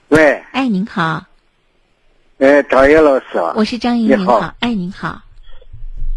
[0.08, 0.42] 喂。
[0.50, 1.24] 哎，您好。
[2.38, 3.38] 哎，张岩老师。
[3.54, 4.52] 我是张莹，您好。
[4.58, 5.22] 哎，您好。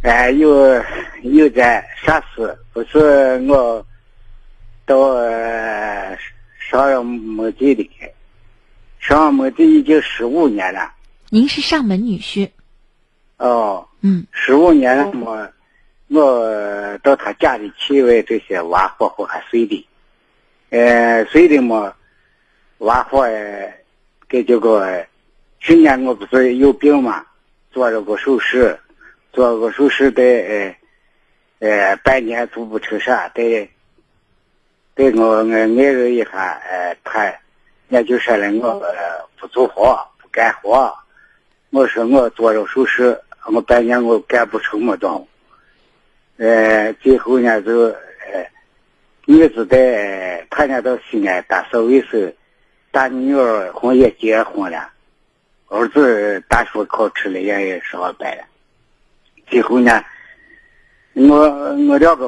[0.01, 0.83] 哎，有
[1.21, 2.57] 有点啥事？
[2.73, 3.85] 不是我
[4.87, 4.97] 到
[6.57, 7.87] 上了墓地的，
[8.99, 10.93] 上门地已经十五年了。
[11.29, 12.49] 您是上门女婿。
[13.37, 13.85] 哦。
[14.01, 15.49] 嗯，十五年了么？
[16.07, 19.87] 我到他家里去为这些挖货货还碎的，
[20.69, 21.93] 呃，碎的么？
[22.77, 23.27] 挖货
[24.29, 25.05] 给这个，
[25.59, 27.25] 去年我不是有病嘛，
[27.71, 28.73] 做了个手术，
[29.33, 30.77] 做了个手术得
[31.59, 33.69] 呃呃半年做不成啥，得
[34.95, 37.31] 得我我挨着一下，呃，他
[37.89, 38.81] 也就说了我
[39.37, 40.97] 不做活不干活，
[41.69, 43.13] 我说我做了手术。
[43.45, 45.27] 我半年我干不成么东，
[46.37, 48.45] 呃，最后呢就呃，
[49.25, 52.31] 女子在他家到西安打扫卫生，
[52.91, 54.91] 大女儿婚也结婚了，
[55.67, 58.43] 儿子大学考出来也上班了，
[59.47, 60.03] 最后呢，
[61.13, 61.49] 我
[61.87, 62.25] 我两个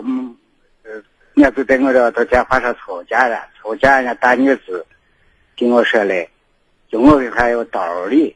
[0.84, 1.04] 呃，
[1.36, 4.84] 伢子在我这到电话上吵架了，吵架呢大女子
[5.56, 6.28] 跟我说嘞，
[6.90, 8.36] 叫我还要道理。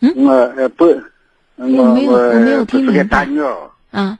[0.00, 0.12] 理。
[0.16, 0.84] 我呃不，
[1.56, 4.18] 我我不是个大女儿，啊，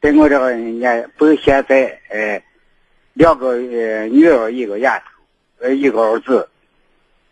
[0.00, 2.42] 在我这个人家不现在呃
[3.12, 5.04] 两个呃女儿一个丫头，
[5.60, 6.48] 呃一个儿子，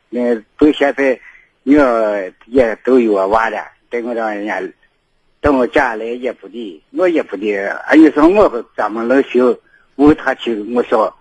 [0.08, 1.18] 那都现在
[1.62, 4.62] 女儿也都有娃了，在我这人家
[5.40, 9.58] 等我家来也不离，我也不离，啊你说我怎么能行？
[9.96, 11.16] 为他去，我说，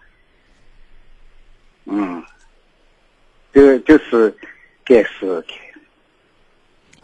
[1.86, 2.22] 嗯，
[3.54, 4.36] 就就是
[4.84, 5.42] 该死。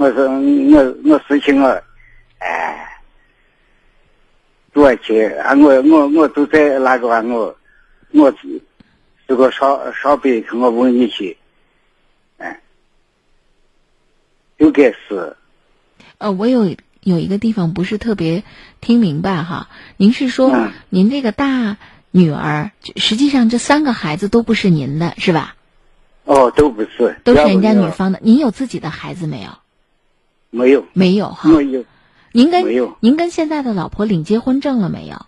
[0.02, 1.84] 我说我我事情我，
[2.40, 3.00] 哎，
[4.74, 5.54] 多少钱啊！
[5.54, 7.56] 我我我都在那个啊我，
[8.10, 8.34] 我
[9.28, 11.38] 这个上上辈子我问你去，
[12.40, 12.60] 哎，
[14.58, 15.38] 就该是。
[16.18, 18.44] 呃，我有有一个地方不是特别
[18.80, 19.70] 听明白哈。
[19.98, 21.78] 您是说您这个大
[22.10, 25.56] 女儿，实际上这三个孩子都不是您的，是吧？
[26.24, 28.20] 哦，都不是，都是人家女方的。
[28.24, 29.50] 您有自己的孩子没有？
[30.52, 31.50] 没有，没有哈。
[31.50, 31.84] 没有。
[32.32, 35.26] 您跟您跟现在的老婆领结婚证了没有？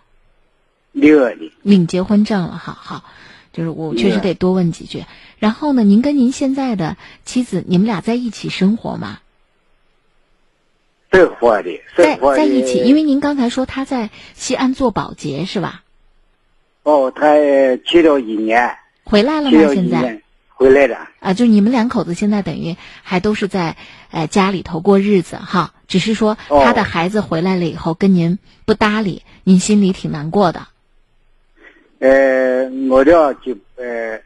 [0.92, 1.34] 领了。
[1.62, 3.04] 领结婚证了，好好。
[3.52, 5.04] 就是我确实得多问几句。
[5.38, 9.18] 然后呢，您跟您现在的妻子，你们俩在一起生活吗？
[11.12, 12.80] 生活的，在在一起。
[12.80, 15.82] 因为您刚才说他在西安做保洁是吧？
[16.82, 17.36] 哦，他
[17.84, 18.76] 去了一年。
[19.04, 19.72] 回来了吗？
[19.72, 20.22] 现在？
[20.56, 23.76] 回来了啊，就你们两口子现在等于还都是在，
[24.12, 25.74] 呃家里头过日子哈。
[25.88, 30.66] 只是说他的孩子回来了以后跟您不搭理，您心里挺难过的。
[31.98, 34.18] 呃，我俩就呃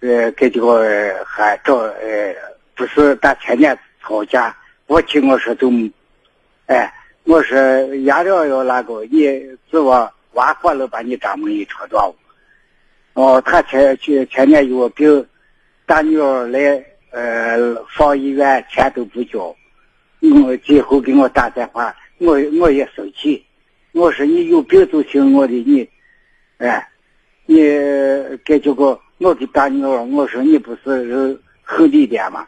[0.00, 2.34] 呃跟这个还找呃
[2.76, 4.56] 不是打前年吵架，
[4.86, 5.70] 我听我说都，
[6.66, 6.92] 哎，
[7.24, 7.58] 我说
[8.04, 9.24] 伢俩要那个你
[9.70, 12.12] 指望挖活了把你丈母一扯断，
[13.14, 15.26] 哦，他前去前年有病。
[15.88, 19.56] 大女儿来，呃，上医院钱都不交，
[20.20, 23.42] 我最后给我打电话，我我也生气。
[23.92, 25.88] 我说你有病就行，我的你，
[26.58, 26.86] 哎，
[27.46, 27.56] 你
[28.44, 32.46] 给这个我给大女儿，我说你不是很理点吗？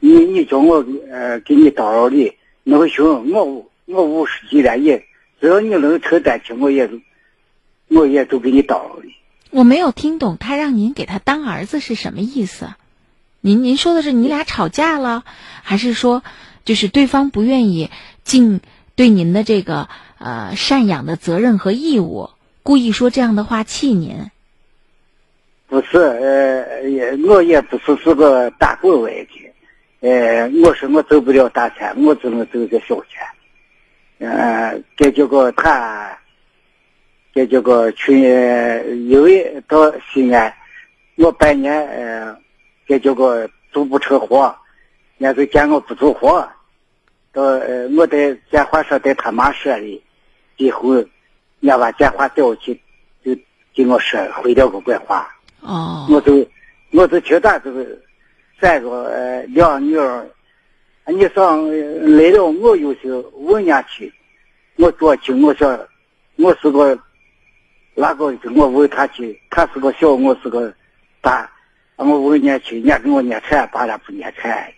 [0.00, 5.00] 你你叫我呃给你叨扰的，那行，我我五十几了也，
[5.40, 6.90] 只要你能承担起，我也
[7.86, 9.06] 我也都给你叨扰的。
[9.54, 12.70] 我没有听懂他让您给他当儿子是什么意思？
[13.40, 15.22] 您您说的是你俩吵架了，
[15.62, 16.24] 还是说
[16.64, 17.88] 就是对方不愿意
[18.24, 18.60] 尽
[18.96, 19.88] 对您的这个
[20.18, 22.30] 呃赡养的责任和义务，
[22.64, 24.28] 故意说这样的话气您？
[25.68, 29.52] 不是，呃，也我也不是是个打工外的，
[30.00, 36.18] 呃，我说我挣不了大钱，我只能挣点小钱，呃，这这个他。
[37.34, 38.16] 给这个去，
[39.08, 40.54] 因为到西安，
[41.16, 42.38] 我半年呃，
[42.86, 44.56] 给这个做不成活，
[45.18, 46.48] 人家就见我不做活，
[47.32, 50.02] 到呃，我在电话上在他妈说的，
[50.58, 51.08] 以后，人
[51.66, 52.80] 家把电话调去，
[53.24, 53.36] 就
[53.74, 55.28] 给我说回了个怪话。
[55.60, 56.06] 哦。
[56.08, 56.46] 我就，
[56.92, 57.84] 我就觉得这个
[58.60, 60.24] 三个呃两女儿，
[61.06, 61.68] 你上
[62.16, 64.12] 来了，我有时问人家去，
[64.76, 65.88] 我多去，我说
[66.36, 66.96] 我是个。
[67.96, 70.74] 那个我问他去，他是个小，我是个
[71.20, 71.50] 大，
[71.96, 74.74] 我问人家去，人家跟我念财，把俩不念财。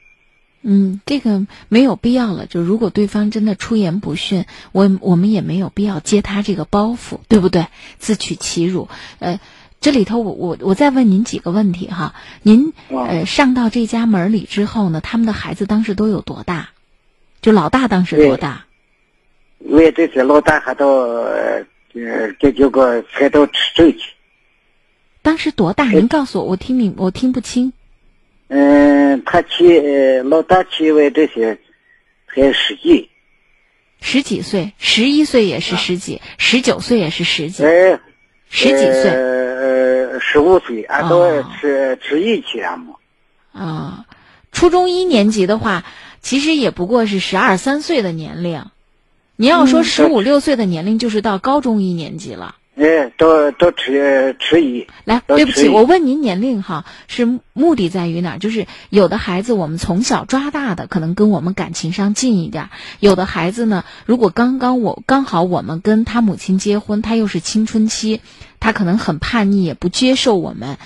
[0.60, 2.44] 嗯，这个没有必要了。
[2.46, 7.68] 就如果对方真的出言不逊，我我们也没有必要接他这个包袱，对不对？
[7.98, 8.88] 自取其辱。
[9.18, 9.40] 呃，
[9.80, 12.14] 这里头我我我再问您几个问题哈。
[12.42, 16.68] 您呃上到这家门里之后呢，他们的孩子当时都有多大？
[17.40, 18.66] 就老大当时多大？
[19.60, 20.86] 为这些老大还到。
[22.04, 24.12] 呃，这叫个才到吃正去。
[25.22, 25.84] 当时多大？
[25.86, 27.72] 您告诉我，我听明，我听不清。
[28.48, 31.58] 嗯，他去老大去问这些，
[32.28, 33.08] 才十几。
[34.00, 37.64] 十几岁，十一岁也是十几，十九岁也是十几。
[37.64, 37.98] 哎，
[38.50, 39.10] 十几岁。
[39.10, 42.94] 呃，十五岁，俺都吃吃一去了嘛。
[43.52, 44.04] 啊，
[44.52, 45.82] 初中一年级的话，
[46.20, 48.62] 其实也不过是十二三岁的年龄。
[49.36, 52.56] 你要说十五六岁的年龄，就是到高中一年级了。
[52.76, 53.92] 哎，到到初
[54.38, 54.86] 初一。
[55.04, 58.38] 来，对不起，我问您年龄哈，是目的在于哪儿？
[58.38, 62.66] 就是有的孩子我们从小抓大的，可能跟我们感情上近一点；
[63.00, 68.20] 有的孩子呢，如果刚刚我刚好我们跟他母亲结婚，他又是青春期。
[68.58, 70.78] 他可能很叛逆，也不接受我们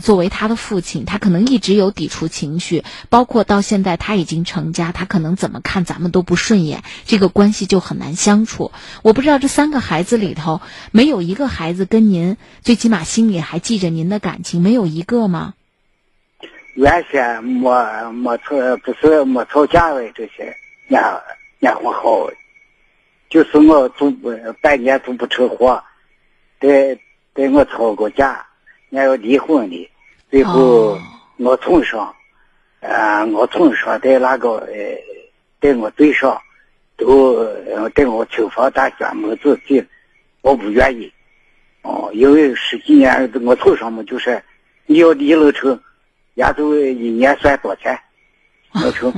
[0.00, 1.04] 作为他的父亲。
[1.04, 8.72] 他可能一直有抵触情绪，包括到现在他已经成家，他可能怎么看咱们都不顺眼，这个关系就很难相处。
[9.02, 15.54] 我不知道这三个孩子里头，没有一个孩子跟您最起码心里还记着您的感情，没有一个吗？
[16.74, 20.56] 原先没没吵，不是没吵架的这些，
[20.88, 21.02] 年
[21.58, 22.30] 年活好，
[23.28, 24.16] 就是我总
[24.60, 25.82] 半年总不成活，
[26.58, 27.00] 对。
[27.34, 28.45] 跟我吵过架，
[28.96, 29.90] 俺要离婚的，
[30.30, 30.98] 最后
[31.36, 32.14] 我从上，
[32.80, 34.98] 呃，我从上在那个呃，
[35.60, 36.40] 在我嘴上，
[36.96, 37.44] 都
[37.94, 39.86] 在我清房大院门子去，
[40.40, 41.12] 我不愿意，
[41.82, 44.42] 哦，因为十几年我从上嘛，就是
[44.86, 45.78] 你要离了成，
[46.34, 47.98] 伢都一年算多少钱，
[48.82, 49.12] 我成。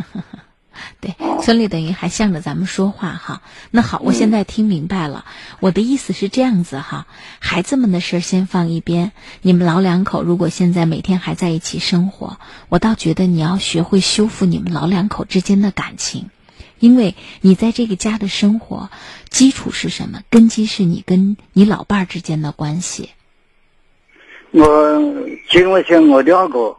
[1.00, 3.42] 对，村里等于还向着咱们说话哈。
[3.70, 5.24] 那好，我现在听明白了。
[5.60, 7.06] 我的意思是这样子哈，
[7.38, 9.12] 孩子们的事儿先放一边。
[9.42, 16.30] 你们老两口如果现在每天还在一起生活，我倒觉得你要学会修复你们老两口之间的感情，
[16.78, 18.90] 因为你在这个家的生活
[19.28, 20.22] 基础是什么？
[20.30, 23.10] 根基是你跟你老伴儿之间的关系。
[24.50, 25.00] 我
[25.50, 26.76] 今我想我两个。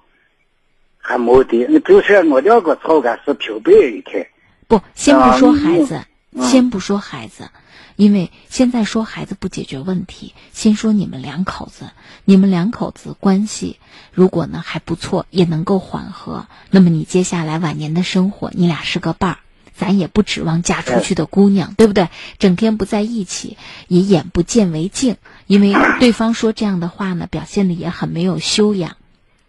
[1.10, 4.28] 还没得，你比如说我两个吵架是平白一天。
[4.68, 6.02] 不，先不说孩子，
[6.44, 7.50] 先不说孩子，
[7.96, 10.36] 因为现在说孩子不解决问题。
[10.54, 11.90] 先说你们两口子，
[12.26, 13.80] 你们两口子关系
[14.12, 19.38] 如果呢还不错，也能够缓和，那么你接下来晚年的生活，你俩是个伴儿，
[19.74, 22.10] 咱也不指望嫁出去的姑娘，对不对？
[22.38, 23.58] 整天不在一起，
[23.88, 25.16] 以眼不见为净，
[25.48, 28.98] 因为对方说这样的话呢，表现的也很没有修养。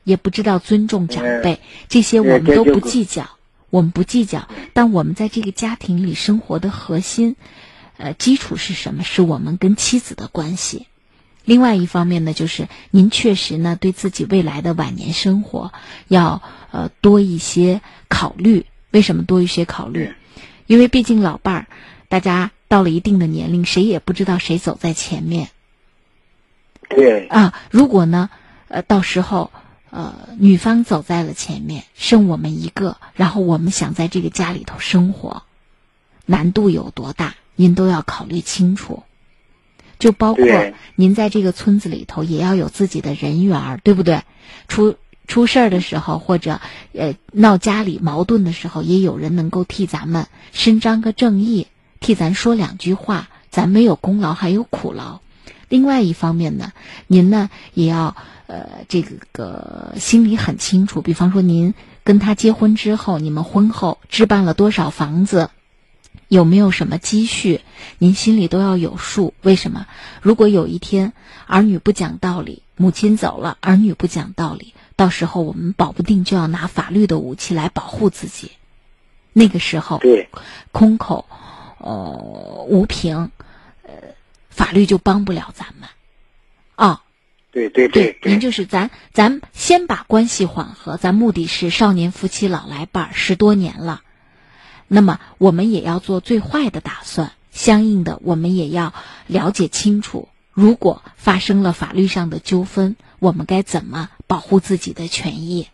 [0.05, 3.29] 也不知道尊重长辈，这些我们都不计较，
[3.69, 4.49] 我们不计较。
[4.73, 7.37] 但我们在这个家庭里生活的核心，
[7.99, 9.05] 呃，基础是什么？
[9.05, 10.87] 是我们跟妻子的关系。
[11.45, 15.73] 另外一方面呢，就是您确实呢对自己未来的晚年生活
[16.09, 18.67] 要呃多一些考虑。
[18.91, 20.13] 为什么多一些考虑？
[20.67, 21.67] 因为毕竟老伴儿，
[22.09, 25.51] 大家到了一定的年龄，谁也不知道谁走在前面。
[26.89, 28.31] 对啊，如果呢，
[28.69, 29.53] 呃，到时候。
[29.91, 35.43] 呃，女方走在了前面，剩我们一个，然后我们想在这个家里头生活，
[36.27, 39.03] 难度有多大，您都要考虑清楚。
[39.99, 40.47] 就包括
[40.95, 44.23] 您在这个村子里头也要有自己的人缘儿，对不对？
[44.67, 46.61] 出出事儿的时候，或者
[46.93, 51.67] 呃闹家里矛盾的时候，也有人能够替咱们伸张个正义，
[52.01, 53.29] 替咱说两句话。
[53.51, 55.19] 咱没有功劳，还有苦劳。
[55.71, 56.73] 另外一方面呢，
[57.07, 58.15] 您呢也要
[58.47, 61.01] 呃这个个心里很清楚。
[61.01, 61.73] 比方说，您
[62.05, 65.49] 跟他结婚之后，你们婚后置办了多少房子，
[66.29, 67.61] 有没有什么积蓄，
[67.99, 69.33] 您心里都要有数。
[69.43, 69.87] 为什么？
[70.21, 71.13] 如果有一天
[71.47, 78.51] 儿女不讲道理，母亲走了，儿女不讲道理，到时候我们保不定就要拿法律的武器来保护自己。
[79.33, 80.29] 那个时候，对，
[80.73, 81.27] 空口
[81.79, 83.40] 呃无凭，呃，
[84.51, 85.89] 法律就帮不了咱们。
[86.75, 87.03] 啊、
[87.51, 94.03] 对对对，对您就是咱咱先把关系缓和，咱目的是少年夫妻老来伴儿十多年了，
[94.89, 98.95] 那么我们也要做最坏的打算，相应的我们也要
[99.27, 105.69] 了解清楚，如果发生了法律上的纠纷，我们该怎么保护自己的权益。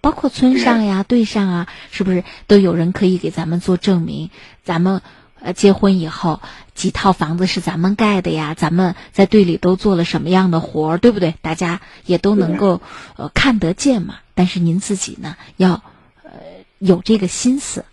[0.00, 4.30] 包括村上呀、队上啊，是不是都有人可以给咱们做证明？
[4.62, 5.02] 咱们
[5.40, 6.40] 呃结婚以后
[6.74, 8.54] 几套房子是咱们盖的呀？
[8.54, 11.34] 咱们在队里都做了什么样的活儿，对不对？
[11.42, 12.80] 大家也都能够
[13.16, 14.16] 呃看得见嘛。
[14.34, 15.82] 但是您自己呢，要
[16.22, 16.30] 呃
[16.78, 17.84] 有这个心思。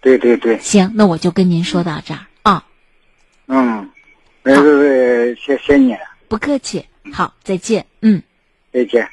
[0.00, 2.66] 对对对，行，那我就跟您说到这儿啊，
[3.46, 3.90] 嗯，
[4.42, 5.96] 那个谢谢你，
[6.28, 6.86] 不客气。
[7.12, 7.86] 好，再见。
[8.00, 8.22] 嗯。
[8.72, 9.08] 再见。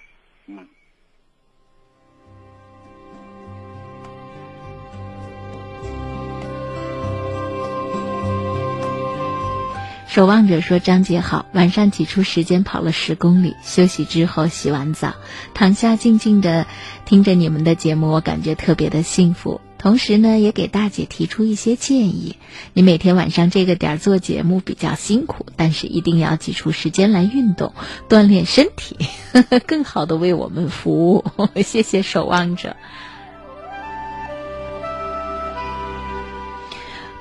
[10.09, 15.13] 守望者说：“张姐好，晚上挤出时间跑了十公里，休息之后洗完澡，
[15.53, 16.65] 躺下静静的
[17.05, 19.61] 听着你们的节目，我感觉特别的幸福。
[19.77, 22.37] 同时呢，也给大姐提出一些建议。
[22.73, 27.73] 你每天晚上这个点儿做节目比较辛苦，但是一定要挤出时间来运动，
[28.09, 28.97] 锻炼身体，
[29.31, 31.23] 呵 呵更好的为我们服务。
[31.63, 32.75] 谢谢守望者。”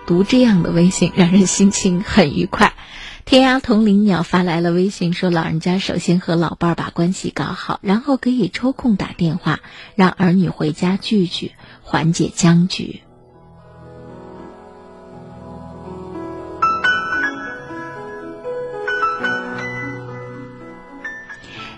[0.09, 2.73] 读这样的微信，让人心情很愉快。
[3.27, 9.61] 天涯同林鸟发来了微信说：“老人家首先和老伴儿把关系搞好，然后可以抽空打电话，
[9.97, 11.53] 让儿女回家聚聚，
[11.83, 13.03] 缓解僵局。”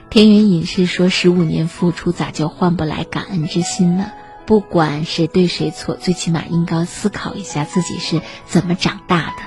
[0.08, 4.12] 田园隐士说：“十五年付出，咋就换不来感恩之心呢？”
[4.50, 9.42] 不管谁对谁错，最起码应该思考一下自己是怎么长大的。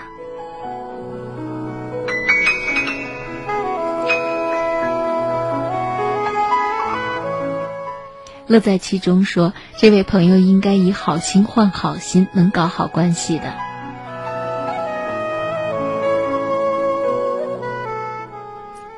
[8.47, 13.53] 乐在其中说，这位朋友应该以好心换好心，能搞好关系的。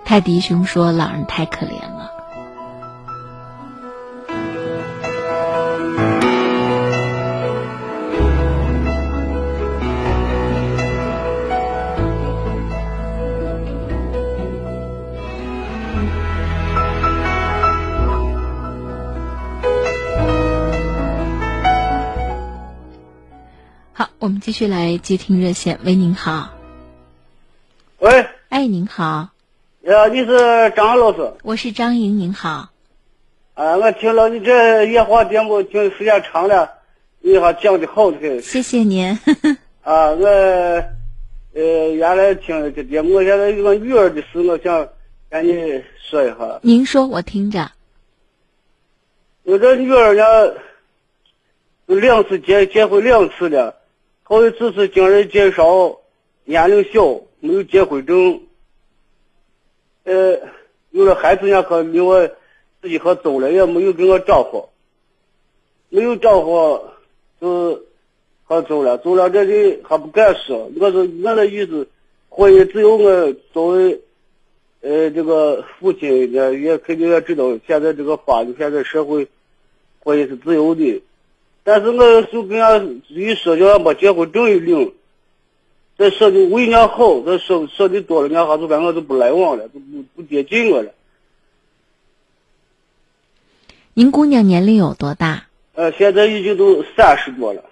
[0.03, 1.94] 泰迪熊说，老人太可怜了。
[24.45, 25.79] 继续来接听热线。
[25.83, 26.51] 喂，您好。
[27.97, 29.29] 喂，哎，您好，
[29.83, 31.33] 呃，你是张老师？
[31.41, 32.69] 我是张莹，您好。
[33.55, 36.69] 啊，我听了你这夜话节目，听时间长了，
[37.21, 38.39] 你还讲的好的很。
[38.43, 39.17] 谢谢您。
[39.81, 44.87] 啊，我呃原来听这节目，我现在有个女儿的事，我想
[45.27, 46.59] 跟你说一下。
[46.61, 47.71] 您说，我听着。
[49.41, 50.53] 我这女儿呢，
[51.87, 53.75] 两次结结婚两次了，
[54.27, 55.99] 头一次是经人介绍，
[56.45, 58.41] 年龄小，没有结婚证。
[60.03, 60.39] 呃，
[60.89, 62.27] 有了孩子呢，可离我
[62.81, 64.69] 自己可走了，也没有跟我丈夫，
[65.89, 66.81] 没有丈夫
[67.39, 67.83] 就
[68.47, 70.71] 可走了，走了这里还不敢说。
[70.79, 71.87] 我说我的意思，
[72.29, 74.01] 婚姻只有我作为
[74.81, 79.27] 呃这个父亲也也肯定也知道，现在这个法律，现在社会
[79.99, 81.03] 婚姻是自由的，
[81.65, 84.93] 但是我就跟俺一说，叫俺把结婚证一领。
[85.97, 90.91] 这说的为俺好，这说说的多了，俺还是跟我就不来往了，就不不接近我了。
[93.95, 95.47] 您姑娘年龄有多大？
[95.73, 97.63] 呃，现在已经都三十多了。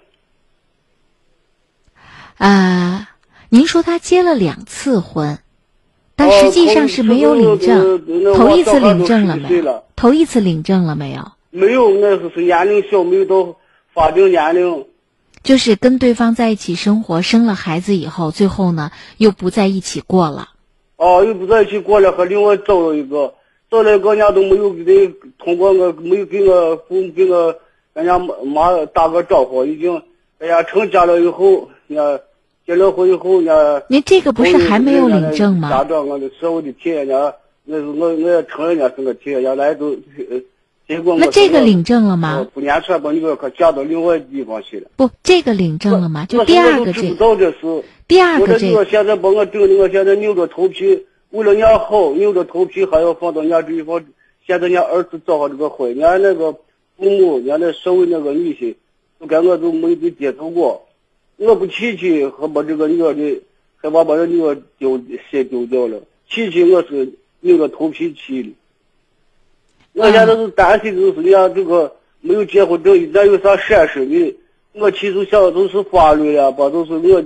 [2.38, 3.10] 啊、
[3.48, 5.38] 您说她结了两次婚，
[6.16, 7.78] 但实际上是没有领证。
[7.78, 9.62] 哦头头一次领证了没
[9.94, 11.30] 头一次领证了没有？
[11.50, 13.54] 没有，那是是年龄小，没有到
[13.94, 14.84] 法定年龄。
[15.42, 20.48] 就是跟对方在一起生活，生了孩子以后，最后呢又不在一起过了。
[20.96, 23.34] 哦，又不在一起过了，和另外找了一个，
[23.70, 27.54] 找了一个人家都没有给通过我，没有给我父母给我
[27.92, 30.02] 人家妈妈打个招呼，已经
[30.38, 32.24] 人家成家了以后，人家
[32.66, 35.68] 结了婚以后，人家您这个不是还没有领证吗？
[35.68, 37.34] 家长我的社会的体验，人家
[37.64, 40.40] 那是我我也承认人家是个体验，原来都呃
[40.86, 42.46] 结果那这个领证了吗？
[42.52, 44.90] 不年前把女儿可嫁到另外地方去了。
[44.96, 46.26] 不，这个领证了吗？
[46.26, 47.00] 就第二个这。
[48.06, 54.04] 第二个我这现在把我整的，我现在扭着头皮，为了伢好，扭着头皮还要放到人家这地方。
[54.46, 58.74] 现在人家儿子找上这个婚，人家那个父母，人家那社会那个女性，
[59.18, 60.86] 都跟我都没给接触过。
[61.38, 63.40] 我不去去，还把这个女儿的，
[63.78, 66.02] 还把把这女儿丢先丢掉了。
[66.28, 68.50] 去去我是硬着头皮去的。
[69.94, 74.36] 我现在是担心，就是人家这个没有结婚证，一旦有啥闪失的，
[74.72, 77.24] 我其实想都是法律了吧，都是我，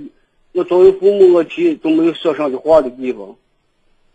[0.53, 3.37] 我作为父母，我提都没有说上的话的地方，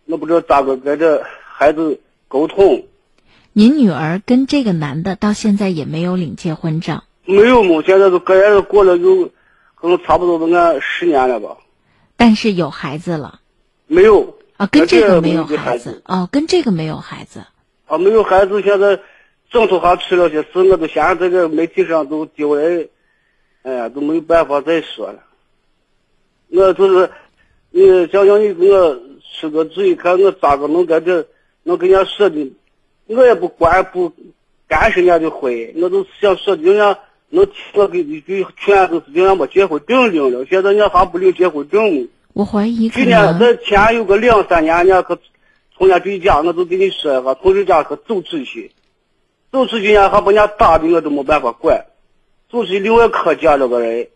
[0.06, 2.84] 我不知道咋个跟这孩子沟通。
[3.52, 9.30] 您女儿跟这个男的到现在也没有领结婚证，没有嘛，现在都跟人都过了有，
[9.74, 11.56] 可能差不多都按十年了吧。
[12.16, 13.40] 但是有孩子了。
[13.88, 14.36] 没有。
[14.56, 16.02] 啊，跟这个没有孩子。
[16.06, 17.42] 哦，跟这个没有孩子。
[17.94, 18.98] 啊，没有孩子，现在
[19.50, 22.88] 政府还出了些事，我都现在这个媒体上都丢人，
[23.62, 25.20] 哎呀，都没有办法再说了。
[26.50, 27.10] 我就是，
[27.70, 28.98] 你想想你给我
[29.38, 31.24] 出个主意，看我咋个能跟这
[31.62, 32.52] 能跟人家说的，
[33.06, 34.12] 我也不管不
[34.66, 42.08] 干涉人家的婚，我都想说的，人家能我给一句劝，就是人家把结婚证领了，现在人家还不领结婚证呢。
[42.32, 45.16] 我怀疑去年那前有个两三年，人家可
[45.76, 48.72] 从人家这家，我都跟你说哈，从人家可走出去，
[49.50, 51.86] 走出去人家还把人家打的，我都没办法管。
[52.50, 54.08] 走出去另外可见了个人，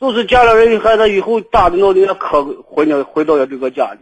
[0.00, 4.00] 就是见了人，孩子以后打的闹的，可回了回到了这个家里。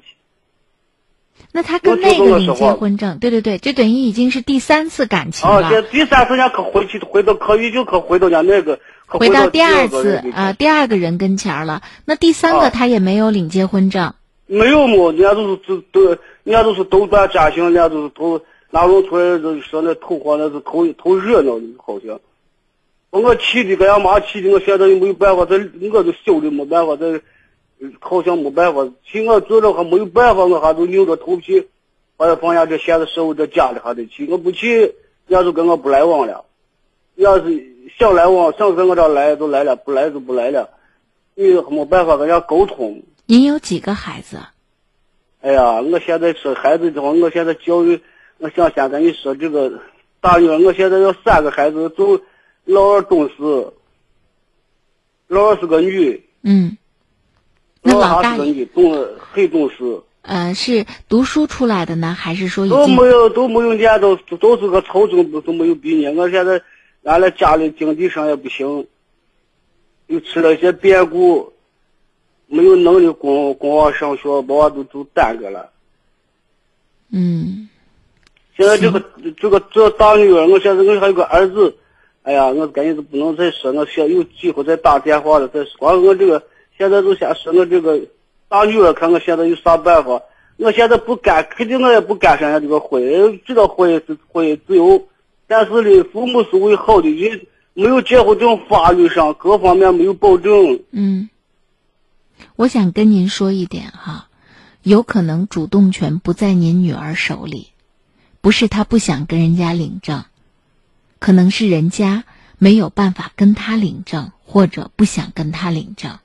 [1.52, 5.70] 那他跟那个领结婚证，对对对，这等于已经是第三次感情啊，了。
[5.70, 11.82] 这第三次人家可回去，回到可以就可回到人家那个，可回到到第二个次啊，第二个人跟前了。
[12.06, 14.14] 那第三个啊他也没有领结婚证，
[14.46, 15.12] 没有么？
[15.12, 16.04] 人家都是都都，
[16.44, 18.40] 人家都是斗转家庭，人家都是图
[18.70, 22.20] 拿弄出来，就说那头花那是图图热闹的，好像。
[23.10, 25.56] 把我气的，给俺妈气的，我现在又没有办法，这
[25.92, 27.20] 我都小的没办法，这
[28.00, 28.86] 好像没办法。
[29.04, 31.66] 气我做着还没有办法，我还都硬着头皮，
[32.16, 34.28] 把他放下这现在社会这家里还得去。
[34.30, 34.92] 我不去，人
[35.28, 36.44] 家就跟我不来往了。
[37.14, 37.66] 要是
[37.98, 40.70] 想来往，想跟我这来就来了，不来就不来了。
[41.34, 43.02] 你没办法跟人家沟通。
[43.26, 44.38] 您有几个孩子？
[45.40, 48.00] 哎呀，我现在说孩子的话，我现在教育，
[48.38, 49.80] 我想先跟你说这个
[50.20, 52.20] 大女儿，我现在有三个孩子，都
[52.64, 53.34] 老二懂事，
[55.28, 56.76] 老二是个女，嗯，
[57.82, 66.12] 那老老大是个女，懂很懂事，呃是读书出来的呢，还是说都没有都没有念到，都是个初中都都没有毕业。
[66.12, 66.60] 我现在
[67.02, 68.86] 俺俩家里经济上也不行，
[70.06, 71.52] 又出了一些变故，
[72.46, 75.70] 没有能力供供我上学，把我都都耽搁了。
[77.10, 77.68] 嗯
[78.56, 79.02] 现在这个
[79.38, 81.76] 这个这大女儿，我现在我还有个儿子，
[82.22, 85.72] 哎呀，我赶紧都不能再说，我想有机会再打电话了再说。
[85.78, 86.42] 光我这个
[86.78, 88.00] 现在就先说我这个
[88.48, 90.22] 大女儿，看我现在有啥办法。
[90.58, 95.06] 我现在不干，肯定我也不干涉人家这个婚，这个婚是婚姻自由，
[95.46, 97.42] 但是呢，父母是为好的，人
[97.74, 100.80] 没有结婚证，法律上各方面没有保证。
[100.92, 101.28] 嗯，
[102.56, 104.28] 我想跟您说一点哈，
[104.82, 107.72] 有可能主动权不在您女儿手里，
[108.40, 110.24] 不是她不想跟人家领证，
[111.18, 112.24] 可能是人家
[112.58, 116.18] 没有办法跟她领证，或者不想跟她领证。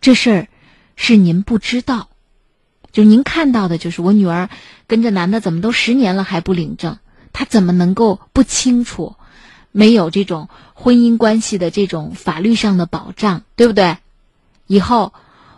[0.00, 0.48] 这事儿
[0.94, 2.08] 是您不知道，
[2.92, 4.48] 就您看到的就是我女儿
[4.86, 6.98] 跟着男的怎么都十年了还不领证，
[7.32, 9.16] 她怎么能够不清楚？
[9.72, 13.98] 没有这种婚姻关系的这种法律上的保障，对不对？
[14.66, 15.12] 以后，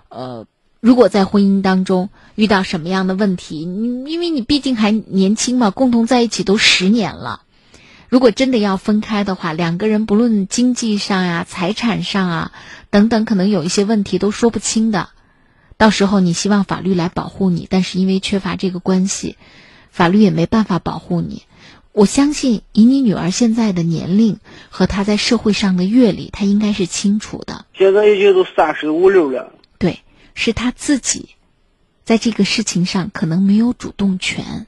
[0.09, 0.47] 呃，
[0.81, 7.43] 如果在婚姻当中遇到什么样的问题，因为你毕竟还年轻嘛，共同在一起都十年了，
[8.09, 12.53] 如果真的要分开的话，两个人不论经济上呀、财产上啊
[12.91, 15.09] 等等，可能有一些问题都说不清的。
[15.77, 19.37] 到时候你希望法律来保护你，但是因为缺乏这个关系，
[19.91, 21.43] 法律也没办法保护你。
[21.93, 24.39] 我相信以你女儿现在的年龄
[24.71, 27.65] 和她在社会上的阅历，她应该是清楚的。
[27.77, 30.01] 现在已经都三十五六了，对，
[30.35, 31.31] 是她自己
[32.05, 34.67] 在这个事情上可能没有主动权。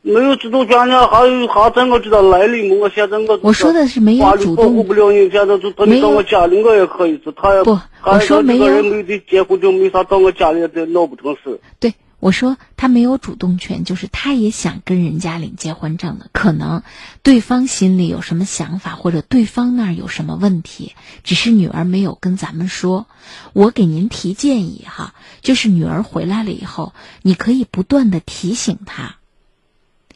[0.00, 2.76] 没有主动权呢，还有还怎么知道来历吗？
[2.80, 11.60] 我现在我我说的是没有主保护动，不了你，现在就他没有到我家里，我也可以是，他也不我说没有这个人没得结婚就，没啥到我家里这闹不成事。
[11.78, 16.82] 对我说他没有主动权，就是他也想跟人家领结婚证的，可能
[17.22, 23.06] 对方心里有什么想法，或者对方那儿有什么问题，只是女儿没有跟咱们说。
[23.52, 26.92] 我给您提建议哈，就是女儿回来了以后，
[27.22, 29.16] 你可以不断的提醒她，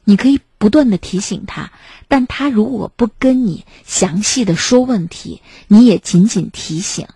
[0.02, 1.70] 你可以不断的提醒她，
[2.08, 7.06] 但她如果不跟你详细的说问题，你也仅仅提醒。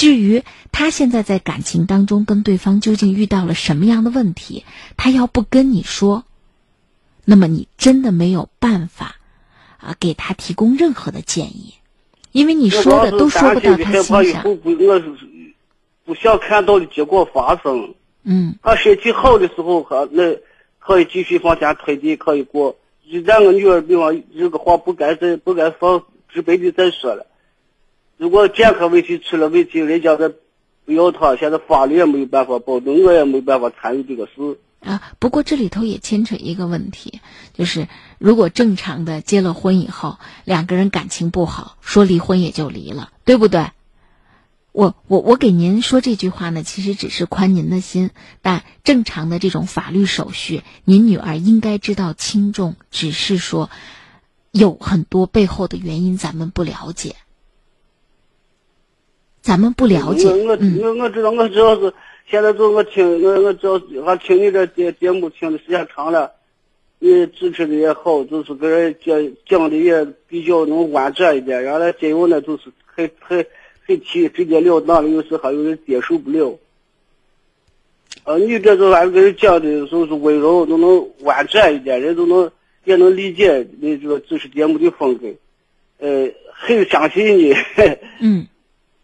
[0.00, 4.64] 至于他现在在感情当中跟对方究竟遇到了什么样的问题，
[4.96, 6.24] 他要不跟你说，
[7.26, 9.16] 那么你真的没有办法
[9.76, 11.74] 啊给他提供任何的建议，
[12.32, 14.42] 因为你说的都说不到他心上。
[14.42, 15.02] 后不，我
[16.06, 17.94] 不想看到的结果发生。
[18.22, 20.34] 嗯他身体好的时候，还那
[20.78, 22.78] 可以继续往前推进，可以过。
[23.04, 27.26] 一旦我女儿比方这个话不该再不该放直白的再说了。
[28.20, 30.30] 如果健康问题出了问题，人家再
[30.84, 34.58] 不要他，现在法律也没有办法保证，我也没办法参与这个事。
[34.80, 37.20] 啊，不过这里头也牵扯一个问题，
[37.54, 43.70] 就是如果正常的结了婚以后，两个人感情不好，说离婚也就离了，对不对？
[44.72, 48.10] 我我我给您说这句话呢，其实只是宽您的心，
[48.42, 53.70] 但正常的这种法律手续，您女儿应该知道轻重，只是说
[54.50, 57.16] 有很多背后的原因咱们不了解，
[59.42, 61.92] 咱们不了解，我我嗯我我知道，我知道是
[62.28, 66.30] 现在就我听我我只要还听你这节节目听的时间长了，
[66.98, 71.62] 你主持的也好，就是给人讲讲的也比较能婉转一点。
[71.62, 73.44] 原来真有呢就是很很
[73.86, 76.58] 很提直截了当的，有时还有人接受不了。
[78.24, 82.50] 呃，你这个还是给人讲的，就是温柔，都能婉转一点，人都能
[82.84, 85.28] 也能理解你这个主持节目的风格。
[85.98, 87.54] 呃，很相信你。
[88.20, 88.46] 嗯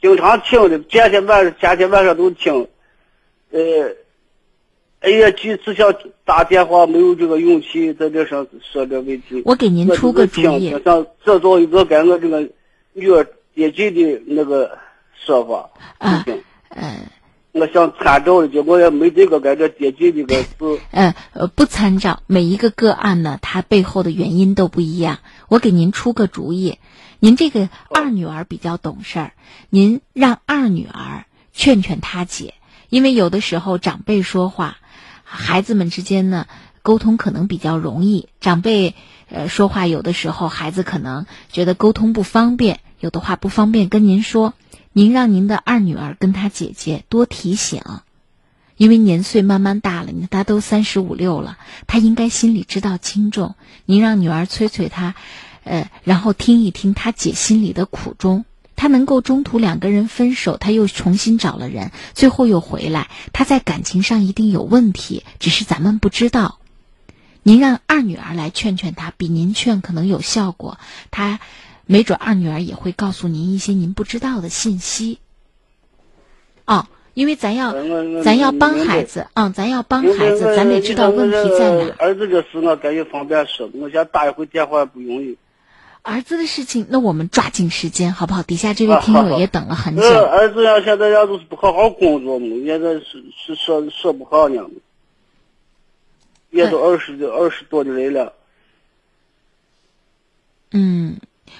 [0.01, 2.68] 经常听的，天天晚上天天晚上都听，
[3.51, 3.61] 呃，
[5.01, 5.94] 哎呀，几次想
[6.24, 9.42] 打电话没有这个勇气在这上说这问题。
[9.44, 12.49] 我给您出个主意我想制造一个跟我这个
[12.92, 14.78] 女儿接近的那个
[15.24, 15.70] 说法。
[15.99, 16.24] 啊
[16.70, 17.11] 呃。
[17.59, 20.78] 我想参照的，结果也没这个跟这接近的个字。
[20.90, 25.20] 呃呃，不参照每一个个案呢，它背后的原因都不一样。
[25.49, 26.76] 我给您出个主意，
[27.18, 29.32] 您这个二女儿比较懂事儿，
[29.70, 32.54] 您让二女儿劝劝她姐，
[32.88, 34.76] 因为有的时候长辈说话，
[35.24, 36.46] 孩子们之间呢
[36.82, 38.28] 沟通可能比较容易。
[38.40, 38.94] 长辈
[39.28, 44.54] 呃说话，有的时候孩子可能觉得沟通不方便，有的话不方便跟您说。
[44.92, 47.82] 您让您的二女儿跟她姐姐多提醒，
[48.78, 53.56] 因为年岁慢慢大了，你看她都三十五六了，她应该心里知道轻重。
[53.84, 55.14] 您让女儿催催她，
[55.66, 58.44] 呃，然后听一听他姐心里的苦衷。
[58.74, 66.58] 他能够中途两个人分手，他又重新找了人，最后又回来，他在感情上一定有问题，只是咱们不知道。
[67.42, 70.78] 您让二女儿来劝劝他，比您劝可能有效果。
[71.10, 71.40] 他。
[71.88, 75.20] 没准二女儿也会告诉您一些您不知道的信息。
[76.64, 77.72] 哦，因为咱要
[78.24, 81.94] 咱要帮孩子啊，咱要帮孩子，咱得知道问题在哪。
[82.00, 85.38] 儿子这事我感觉方便说，我想打一回电话不容易。
[86.07, 88.44] 儿子的事情，那我们抓紧时间好不好？
[88.44, 90.02] 底下这位听友也等了很久。
[90.24, 94.62] 儿子呀，现在要就是不好好工作嘛，现在是是说说不好呢，
[96.50, 98.32] 也都二十二十多的人了。
[100.70, 101.18] 嗯。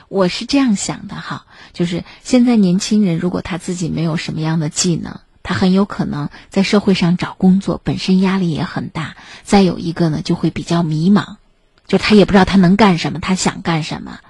[0.09, 9.16] 我是这样想的哈，就是现在年轻人如果他自己没有什么样的技能，他很有可能在社会上找工作本身压力也很大。
[9.42, 11.36] 再有一个呢，就会比较迷茫，
[11.88, 14.20] 就他也不知道他能干什么，他想干什么。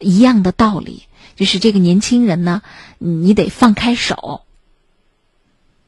[0.00, 1.04] 一样的道理，
[1.36, 2.62] 就是这个年轻人呢，
[2.98, 4.42] 你得放开手，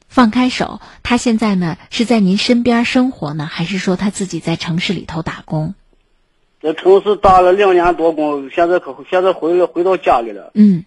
[0.07, 0.79] 放开手。
[1.01, 5.75] 他现在呢是在您身边生活呢，还是说他自己在城市里头打工？
[6.61, 10.51] 在城市打了两年多工，现在可现在回来回到家里了。
[10.53, 10.85] 嗯，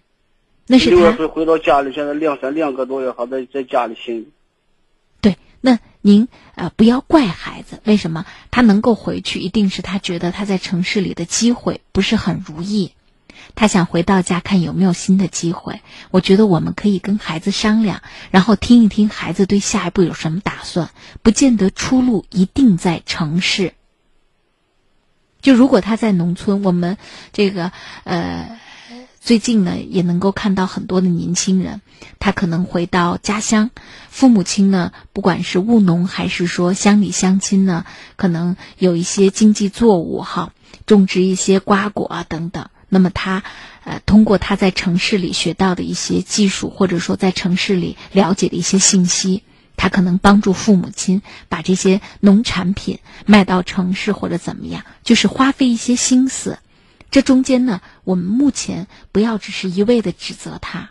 [0.65, 4.31] 那是六月份回到家里，现在两三两个多月还在在家里寻。
[5.21, 9.39] 对，那您呃不要怪孩子，为什么他能够回去？
[9.39, 12.93] 一定是他觉得他在城市里的机会不是很如意，
[13.55, 15.81] 他想回到家看有没有新的机会。
[16.11, 20.89] 我觉得我们可以跟孩子商量，然后听一听孩子对下一步有什么打算。
[21.23, 23.73] 不见得出路一定在城市。
[25.41, 26.97] 就如果他在农村，我们
[27.31, 27.71] 这个
[28.03, 28.59] 呃
[29.19, 31.81] 最近呢，也能够看到很多的年轻人，
[32.19, 33.69] 他可能回到家乡，
[34.09, 37.85] 父母亲呢，不管是务农还是说乡里乡亲呢，
[38.15, 40.53] 可能有一些经济作物哈，
[40.85, 42.69] 种植一些瓜果啊等等。
[42.89, 43.43] 那么他，
[43.83, 49.43] 呃，通过他在城市里学到的一些技术，或者说在城市里了解的一些信息，
[49.75, 56.59] 他可能帮助父母亲把这些农产品卖到城市或者怎么样，就是花费一些心思。
[57.09, 60.89] 这中间呢，我们目前不要只是一味的指责他，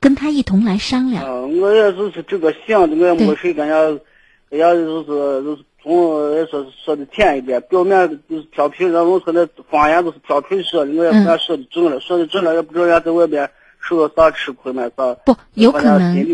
[0.00, 1.24] 跟他一同来商量。
[1.24, 4.04] 啊，我也就是这个想，我也没谁跟人家，
[4.48, 5.06] 人家就是
[5.44, 15.14] 就是从也说说的甜一点，表面就是调皮，让农村的方言都是挑皮说的，我也不敢说的准了，说的准了也不知道人家在外边受了啥吃亏没啥。
[15.24, 16.26] 不，有可能。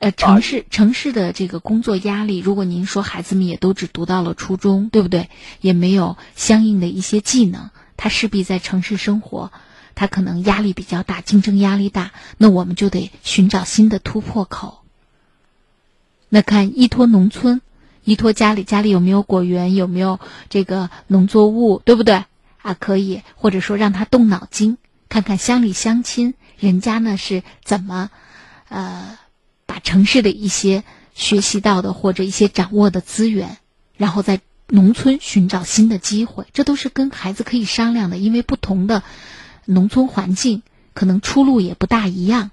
[0.00, 5.28] 呃，城市城市的这个工作压力，如果您说孩子们也都只读到了初中，对不对？
[5.60, 7.70] 也没有相应的一些技能。
[7.96, 9.52] 他势必在城市生活，
[9.94, 14.78] 他可能压力比较大，竞争压力大，那我们就得寻找新的突破口。
[16.28, 17.60] 那看依托农村，
[18.08, 22.24] 依托家里，家里有没有果园，有没有这个农作物，对不对？
[22.62, 24.78] 啊，可以，或者说让他动脑筋，
[25.08, 28.10] 看看乡里乡亲人家呢是怎么，
[28.68, 29.18] 呃，
[29.66, 30.84] 把城市的一些
[31.14, 33.58] 学习到的或者一些掌握的资源，
[33.96, 34.40] 然后在。
[34.70, 38.18] 农村寻找新的机会，这都是跟孩子可以商量的。
[38.18, 39.02] 因为不同的
[39.64, 40.60] 农村环境，
[40.92, 42.50] 可能出路也不大一样，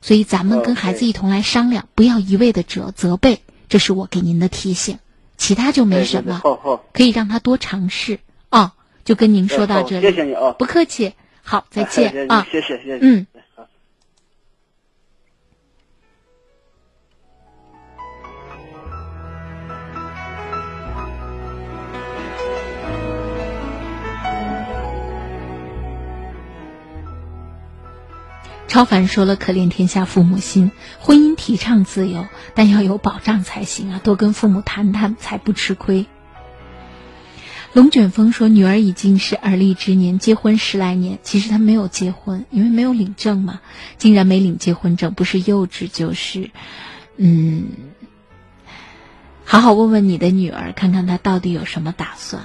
[0.00, 3.42] 所以咱们跟孩子一同来商量，不要一味的责责备。
[3.70, 4.98] 这是我给您的提醒，
[5.38, 6.40] 其他就没什么。
[6.44, 8.18] 好好，可以让他多尝试
[8.50, 8.74] 啊。
[9.02, 11.14] 就跟您说到这里，谢谢你啊，不客气。
[11.42, 13.26] 好，再见啊，谢谢谢谢，嗯。
[28.70, 34.00] 超凡说了：“可怜天下父母心，婚姻提倡自由，但要有保障才行啊！
[34.04, 36.06] 多跟父母谈谈，才不吃亏。”
[37.74, 43.60] 龙卷风说：“女儿已经是而立之年，结婚十来年，其实她没有结婚，因为没有领证嘛，
[43.98, 46.52] 竟然没领结婚证，不是幼稚就是……
[47.16, 47.64] 嗯，
[49.44, 52.44] 好好问问你的女儿，看看她到底有什么打算。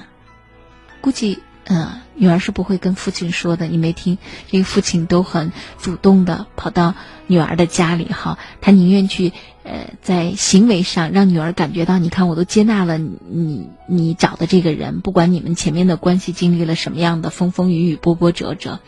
[1.01, 1.43] 估计……
[1.65, 4.17] 嗯。”女儿是不会跟父亲说的，你没听？
[4.49, 6.93] 这个父亲都很主动的跑到
[7.27, 18.79] 女儿的家里，哈，他宁愿去，呃，在行为上让女儿感觉到，你看我都接纳了你，你找的这个人，不管你们前面的关系经历了什么样的风风雨雨、波波折折，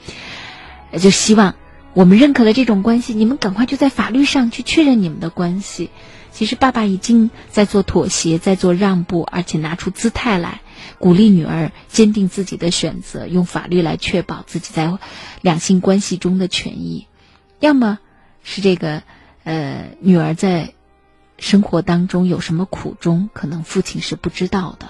[0.98, 1.56] 就希望
[1.94, 5.90] 我们认可了这种关系，你们赶快就在法律上去确认你们的关系。
[6.32, 10.62] 其实爸爸已经在做妥协，在做让步，而且拿出姿态来。
[11.00, 14.98] 鼓励女儿坚定自己的选择，用法律来确保自己在
[15.42, 17.08] 两性关系中的权益。
[17.60, 18.00] 要么
[18.44, 19.04] 是这个，
[19.44, 20.74] 呃，女儿在
[21.38, 24.90] 生活当中有什么苦衷，可能父亲是不知道的。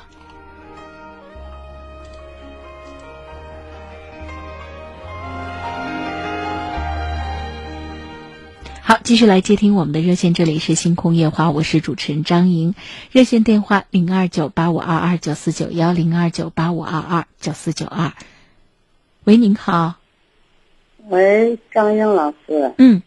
[8.88, 12.74] 好，继续来接听我们的热线，这里是星空夜话，我是主持人张莹，
[13.12, 18.14] 热线电话零二九八五二二九四九幺零二九八五二二九四九二。
[19.26, 19.96] 喂，您好。
[21.10, 22.72] 喂，张英老师。
[22.78, 23.02] 嗯。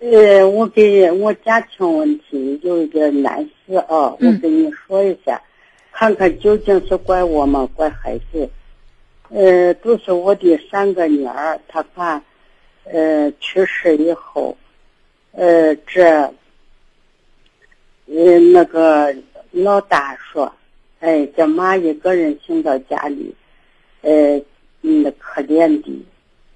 [0.00, 5.40] 呃，我给我家庭问题有一个难事啊，我跟你说一下，
[5.92, 7.68] 看看究竟是怪我吗？
[7.76, 8.50] 怪孩子？
[9.28, 12.20] 呃，都是我的三个女儿，她怕
[12.82, 14.56] 呃去世以后。
[15.36, 16.04] 呃，这，
[18.06, 19.12] 呃，那个
[19.50, 20.54] 老大说，
[21.00, 23.34] 哎，这妈一个人行到家里，
[24.02, 24.40] 呃，
[24.80, 26.04] 那可怜的，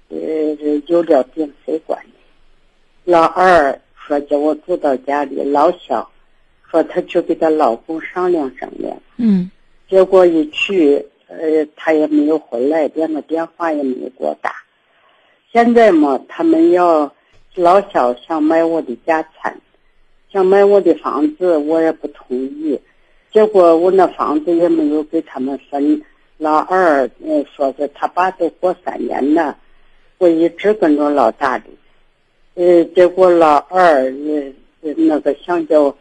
[0.07, 2.13] 呃，有了病谁管呢？
[3.03, 3.77] 老二
[4.07, 6.09] 说叫我住到家里，老小
[6.71, 8.97] 说他去给他老公商量商量。
[9.17, 9.51] 嗯。
[9.89, 14.55] 结果一去，呃，他也没有回来，连个电话也没有给我打。
[15.51, 17.13] 现在嘛，他们要。
[17.55, 19.59] 老小想买我的家产，
[20.31, 22.79] 想买我的房子，我也不同意。
[23.33, 26.01] 结果我那房子也没有给他们分。
[26.37, 29.57] 老二嗯说是他爸都过三年了，
[30.19, 31.65] 我一直跟着老大的。
[32.53, 34.05] 呃，结果老二
[34.81, 35.93] 呃那个想叫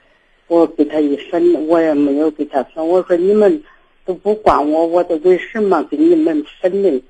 [0.46, 2.86] 我给他一分，我也没有给他分。
[2.86, 3.64] 我说你们
[4.04, 7.02] 都不管我，我都为什么给你们分呢？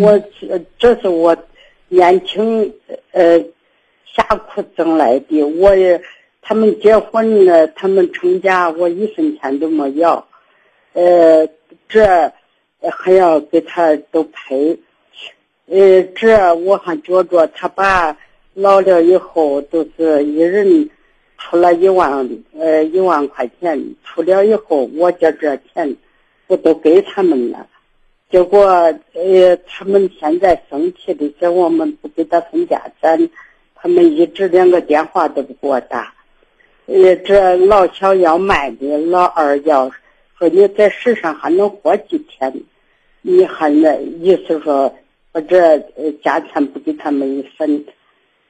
[0.00, 0.20] 我
[0.78, 1.36] 这是我
[1.88, 2.74] 年轻
[3.12, 3.44] 呃。
[4.14, 6.02] 下苦挣来的，我也，
[6.42, 10.26] 他们结婚了，他们成家，我一分钱都没要，
[10.92, 11.48] 呃，
[11.88, 12.32] 这
[12.90, 14.78] 还要给他都赔，
[15.66, 18.18] 呃，这我还觉着他爸
[18.54, 20.90] 老了以后都是一人
[21.38, 25.96] 出了一万呃一万块钱，出了以后我觉这钱
[26.48, 27.66] 我都给他们了，
[28.30, 28.60] 结果
[29.14, 33.30] 呃他们现在生气的是我们不给他分家产，
[33.82, 36.14] 他们一直连个电话都不给我打，
[36.86, 39.90] 呃这老小要卖的，老二要
[40.38, 42.62] 说你在世上还能活几天，
[43.20, 44.94] 你还那意思说。
[45.34, 45.58] 我这
[45.96, 47.86] 呃家产不给他们一分，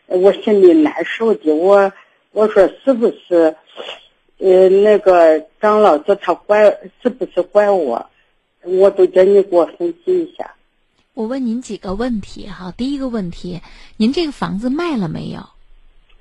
[0.09, 1.55] 我心里难受的。
[1.55, 1.93] 我
[2.33, 3.55] 我说是不是，
[4.39, 8.05] 呃那个张老师他怪是不是怪我？
[8.62, 10.53] 我都叫你给我分析一下。
[11.14, 12.72] 我问您几个问题哈。
[12.74, 13.60] 第一个问题，
[13.98, 15.46] 您这个房子卖了没有？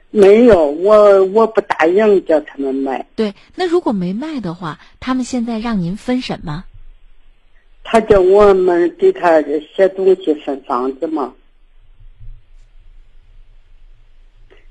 [0.09, 3.07] 没有，我我不答应叫他们卖。
[3.15, 6.65] 对，那如果没卖的话，他们现在让您分什么？
[7.83, 9.41] 他叫我们给他
[9.75, 11.33] 写东西分房子嘛，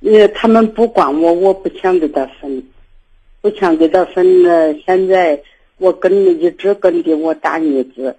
[0.00, 2.62] 呃，他们不管我，我不想给他分，
[3.40, 4.74] 不想给他分呢。
[4.86, 5.42] 现在
[5.78, 8.16] 我跟一直跟的我大女子，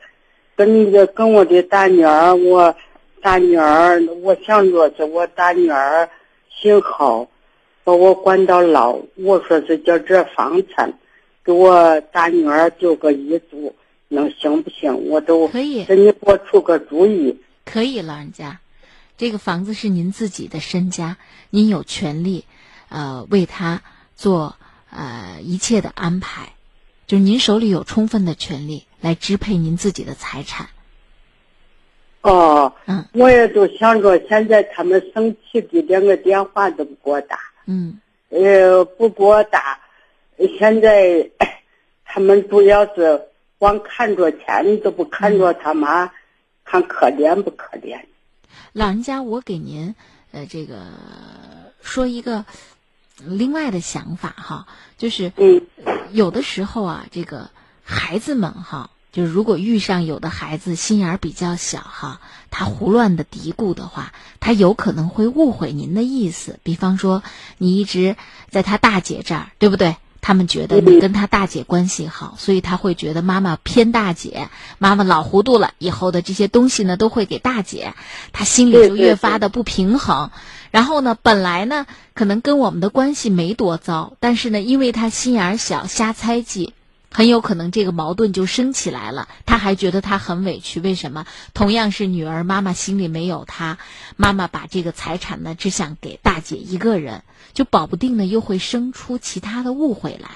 [0.56, 2.76] 跟着跟我的大女儿，我
[3.22, 6.10] 大女儿，我想着是我大女儿
[6.50, 7.28] 姓郝，
[7.84, 9.00] 把我关到牢。
[9.16, 10.94] 我说是叫这房产
[11.44, 13.76] 给我大女儿丢个遗嘱。
[14.14, 15.08] 能行不行？
[15.08, 17.40] 我都可以给你给我出个主意。
[17.64, 18.60] 可以，老人家，
[19.18, 21.16] 这个房子是您自己的身家，
[21.50, 22.44] 您有权利，
[22.90, 23.82] 呃，为他
[24.18, 24.58] 做
[24.90, 26.56] 呃一切的安排，
[27.08, 30.70] 就是您手里有充分的权利来支配您自己的财产。
[32.22, 37.38] 哦，嗯，我也都想着，现在他们生气的连个电话都不给我打。
[37.66, 38.00] 嗯，
[38.30, 39.80] 呃，不给我打，
[40.58, 41.30] 现在
[42.06, 43.28] 他们主要是。
[43.62, 46.12] 光看着钱都不看着他妈，
[46.66, 48.02] 看可怜不可怜？
[48.74, 49.94] 老人家，我给您
[50.32, 50.88] 呃这个
[51.80, 52.44] 说一个
[53.18, 54.66] 另外的想法哈，
[54.98, 55.62] 就是嗯，
[56.12, 57.52] 有的时候啊，这个
[57.92, 66.60] 孩子们哈，就是如果遇上有的孩子心眼儿比较小哈，他胡乱的嘀咕的话，他有可能会误会您的意思。
[66.64, 67.22] 比方说，
[67.58, 68.16] 你一直
[68.50, 69.98] 在他大姐这儿，对不对？
[70.22, 77.96] 他们觉得你跟他大姐关系好，所以他会觉得妈妈偏大姐，妈妈老糊涂了，以后的这些东西呢都会给大姐，
[78.32, 80.30] 他心里就越发的不平衡。
[80.70, 86.74] 然后呢，本来呢可能跟我们的关系没多糟，但是呢，因为他心眼儿小，瞎猜忌。
[87.14, 90.80] 很有可能这个矛盾就升起来了，他还觉得他很委屈。
[90.80, 91.26] 为什么？
[91.54, 93.80] 同样是女儿，妈妈心里没有他，
[94.16, 100.30] 妈妈把这个财产呢只想给大姐一个人，就保不定呢又会生出其他的误会来。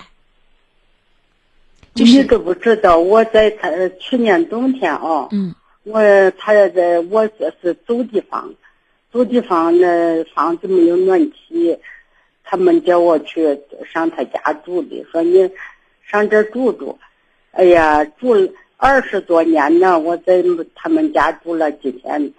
[1.94, 6.02] 你都不知道，我在他去年冬天啊，嗯，我
[6.32, 8.54] 他在我这是租地方，
[9.14, 11.80] 租地方那房子没有暖气，
[12.44, 13.62] 他们叫我去
[13.94, 15.50] 上他家住的，说你。
[16.10, 16.98] 上这住住，
[17.52, 20.44] 哎呀，住二十多年呢，我在
[20.76, 22.32] 他们家住了几天，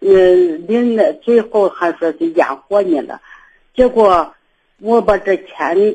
[0.00, 3.20] 嗯，临了最后还说是养活你了，
[3.74, 4.34] 结果
[4.80, 5.94] 我把这钱，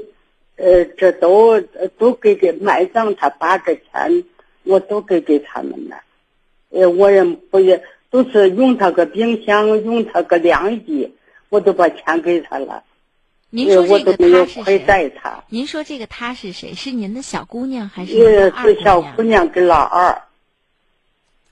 [0.56, 1.62] 呃，这都
[1.98, 4.24] 都给给埋葬他把这钱
[4.64, 5.98] 我都给给他们了，
[6.72, 11.14] 呃，我也不也都是用他个冰箱，用他个晾衣，
[11.50, 12.84] 我都把钱给他了。
[13.56, 15.14] 您说这个他是谁？
[15.48, 16.74] 您说这个他是谁？
[16.74, 20.22] 是您的小姑娘还是您的二是小姑娘跟老二。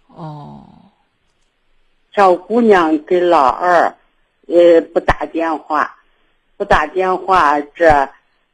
[0.08, 0.66] 哦。
[2.14, 3.96] 小姑娘跟老二，
[4.48, 5.96] 呃，不打电话，
[6.58, 8.10] 不打电话，这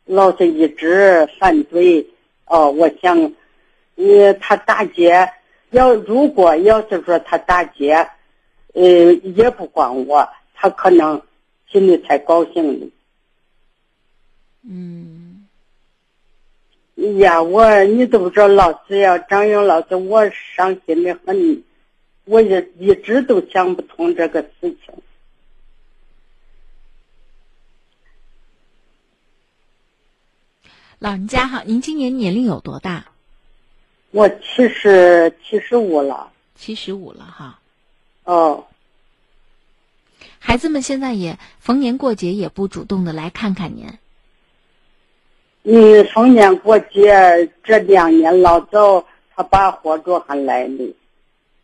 [0.06, 2.07] 老是一直反对。
[2.45, 3.34] 哦，我想，
[3.95, 5.28] 呃，他大姐
[5.72, 8.07] 要如果要是说他大姐，
[8.76, 11.19] 呃，也不管我，他可能
[11.72, 12.88] 心里才高兴呢。
[14.72, 15.48] 嗯，
[17.18, 21.64] 呀，我你都不知道，老师呀，张勇老师，我伤心的很，
[22.26, 24.94] 我也一直都想不通这个事情。
[31.00, 33.08] 老人家哈，您今年年龄有多大？
[34.12, 36.32] 我七十七十五了。
[36.56, 37.60] 七十五了哈。
[38.26, 38.68] 哦。
[40.38, 43.88] 孩子们现在也逢年过节也不主动的来看看您。
[45.72, 49.06] 你逢年过节这两年老早，
[49.36, 50.96] 他爸活着还来呢。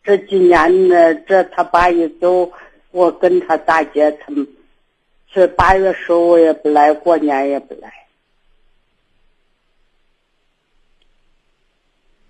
[0.04, 2.52] 这几年呢，这他爸一走，
[2.92, 4.46] 我跟他大姐他们，
[5.32, 7.92] 这八月十五也不来，过年也不来。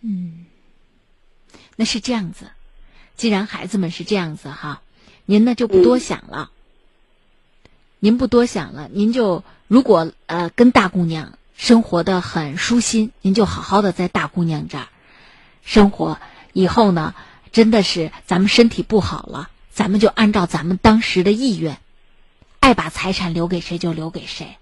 [0.00, 0.46] 嗯，
[1.76, 2.46] 那是这样子，
[3.16, 4.80] 既然孩子们是这样子哈，
[5.26, 6.50] 您呢就不多想了。
[7.98, 14.86] 您不多想了，您就如果呃跟大姑娘生活的很舒心，您就好好的在大姑娘这儿
[15.62, 16.18] 生活。
[16.52, 17.14] 以后呢，
[17.50, 21.78] 真的是咱们身体不好了，咱们就按照咱们当时的意愿，
[22.60, 24.56] 爱把财产留给谁就留给谁。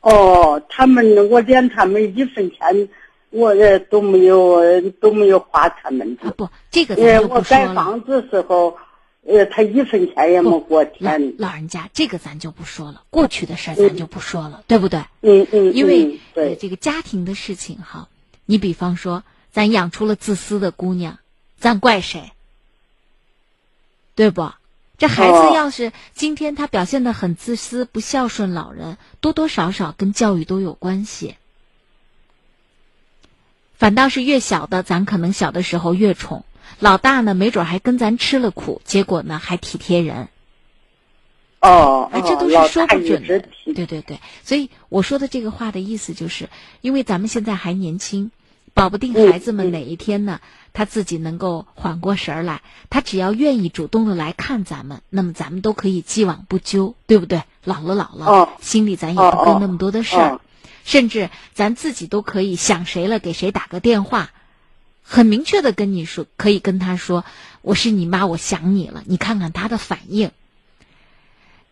[0.00, 2.88] 哦，他们我连他们一分钱，
[3.30, 6.30] 我也都没有都没有花他们的。
[6.30, 7.66] 不，这个我就不说了。
[7.66, 8.76] 盖房子时候，
[9.26, 11.12] 呃，他一分钱也没给我老。
[11.38, 15.00] 老人家，这个咱就不说了，过去的事儿咱就不说了，对不对？
[15.22, 18.08] 嗯嗯，因为嗯对呃，这个家庭的事情哈，
[18.44, 21.18] 你比方说，咱养出了自私的姑娘，
[21.58, 22.32] 咱怪谁？
[24.14, 24.52] 对不？
[24.96, 31.34] 这孩子哦要是今天他表现的很自私、不孝顺老人，多多少少跟教育都有关系。
[33.76, 36.44] 反倒是越小的，咱可能小的时候越宠，
[36.78, 40.28] 老大呢，没准还跟咱吃了苦，结果呢还体贴人。
[41.60, 43.42] 哦，哎，这都是说不准的。
[43.74, 46.50] 对对对，所以我说的这个话的意思就是，
[46.82, 48.30] 因为咱们现在还年轻，
[48.74, 50.40] 保不定嗯孩子们哪一天呢，
[50.74, 52.60] 他自己能够缓过神儿来，
[52.90, 57.44] 他只要愿意主动的来看咱们，那么咱们都可以既往不咎，对不对？
[57.64, 58.48] 老了老了，哦。
[58.60, 60.40] 心里咱也不跟那么多的事儿，哦。
[60.84, 64.32] 甚至咱自己都可以想谁了给谁打个电话，
[65.06, 67.24] 很明确的跟你说，可以跟他说，
[67.62, 70.30] 我是你妈，我想你了，你看看他的反应。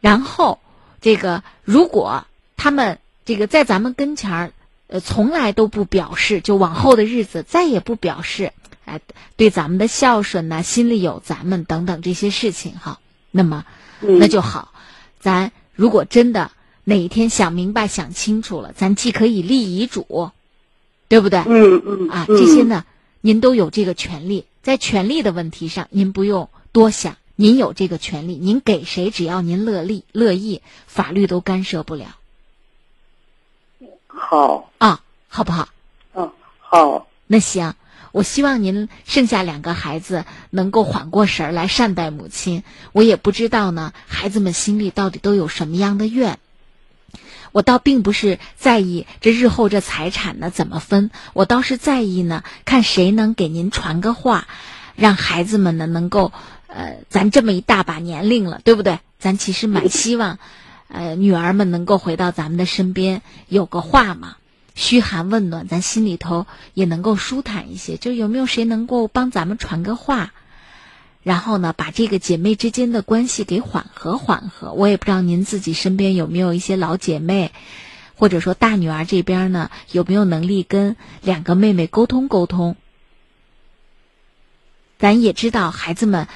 [0.00, 0.60] 然后，
[1.00, 2.26] 这个如果
[2.56, 4.52] 他们这个在咱们跟前儿，
[4.86, 8.52] 呃，从来都不表示，就往后的日子再也不表示，
[8.84, 9.00] 哎、
[9.36, 13.00] 对咱们的孝顺呐、心里有咱们等等这些事情哈，
[13.30, 13.64] 那么
[14.02, 14.72] 嗯那就好。
[15.20, 16.50] 咱如果真的
[16.84, 20.32] 哪一天想明白、想清楚了，咱既可以立遗嘱，
[21.08, 21.38] 对不对？
[21.46, 22.84] 嗯嗯啊，嗯这些呢，
[23.22, 24.44] 您都有这个权利。
[24.62, 32.16] 在权利的问题上，您不用多想，您有这个权利，您给谁，只要您乐利乐意，法律都干涉不了
[34.06, 35.68] 好，啊，好不好？
[36.14, 36.30] 嗯，
[36.60, 37.74] 好，那行，
[38.12, 42.62] 我希望您剩下两个孩子能够缓过神儿来善待母亲。
[42.92, 46.38] 我也不知道呢，孩子们心里到底都有什么样的愿。
[47.52, 54.46] 我倒并不是在意这日后这财产呢怎么分，我倒是在意呢，看谁能给您传个话，
[54.96, 56.32] 让孩子们呢能够，
[56.66, 58.98] 呃，咱这么一大把年龄了，对不对？
[59.18, 60.38] 咱其实蛮希望，
[60.88, 64.36] 呃，女儿们能够回到咱们的身边，有个话嘛，
[64.74, 67.96] 嘘寒问暖，咱心里头也能够舒坦一些。
[67.96, 70.32] 就有没有谁能够帮咱们传个话？
[71.22, 74.72] 然后呢，把这个姐妹之间的关系给缓和缓和。
[74.72, 77.52] 我也不知道您自己身边有没有一些老姐妹，
[78.16, 82.76] 或者说大女儿这边呢，有没有能力跟两个妹妹沟通沟通？
[84.98, 86.26] 咱也知道孩子们，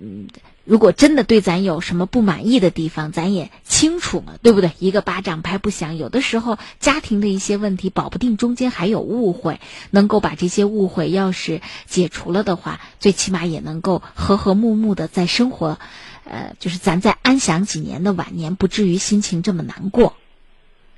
[0.00, 0.28] 嗯，
[0.66, 4.72] 如果真的对咱有什么不满意的地方，咱也清楚嘛，对不对？
[4.80, 9.60] 一个巴掌拍不响，有的时候家庭的一些问题，保不定中间还有误会，
[9.92, 15.78] 能够把这些误会要是解除了的话，最起码也能够和和睦睦的在生活，
[16.24, 20.14] 呃，就是咱再安享几年的晚年，不至于心情这么难过。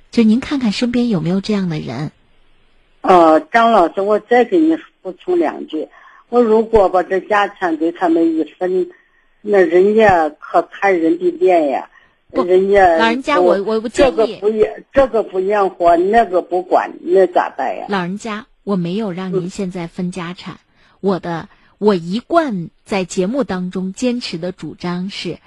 [0.09, 2.11] 就您看看身边有没有这样的人？
[3.01, 5.89] 呃，张老师，我再给你补充两句。
[6.29, 8.89] 我如果把这家产给他们一分，
[9.41, 11.89] 那人家可看人的脸呀。
[12.31, 17.85] 人家老人家说我我不建议这个不养这个不养活，那个不管，那咋办呀？
[17.89, 20.59] 老人家，我没有让您现在分家产，
[20.99, 21.49] 我的
[21.79, 25.39] 我一贯在节目当中坚持的主张是，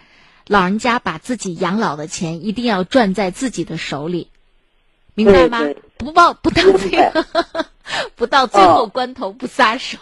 [0.48, 4.26] 老人家把自己养老的钱一定要攥在自己的手里，
[5.14, 5.60] 明白吗？
[5.60, 7.24] 对对不报不到最后，
[8.16, 9.98] 不到最后关头不撒手。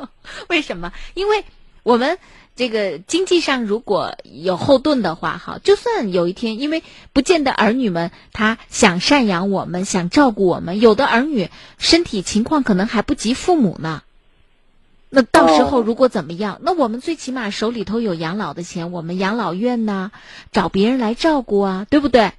[0.48, 0.92] 为什么？
[1.14, 1.42] 因为
[1.84, 2.18] 我们
[2.58, 6.82] 这个经济上如果有后盾的话，哈，就算有一天，因为
[7.12, 14.02] 不见得儿女们他想赡养我们，想照顾我们，有的儿女身体情况可能还不及父母呢。
[15.08, 20.10] 那到时候如果怎么样，那我们最起码手里头有养老的钱，我们养老院呐，
[20.50, 22.32] 找别人来照顾啊，对不对？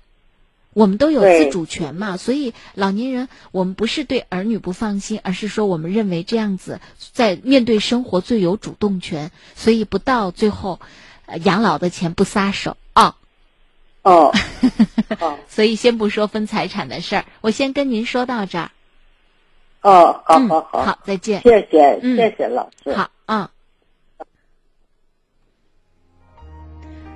[0.73, 6.79] 我们都有自主权嘛，所以老年人我们不是对儿女不放心，而是说我们认为这样子
[7.11, 10.79] 在面对生活最有主动权，所以不到最后，
[11.25, 13.15] 呃养老的钱不撒手啊。
[14.03, 14.31] 哦，
[15.19, 18.71] 哦 所以先不说分财产的事儿，我先跟您说到这儿。
[19.81, 21.41] 哦，好嗯好好，好，再见。
[21.41, 22.93] 谢谢嗯谢谢老师。
[22.93, 23.49] 好，嗯。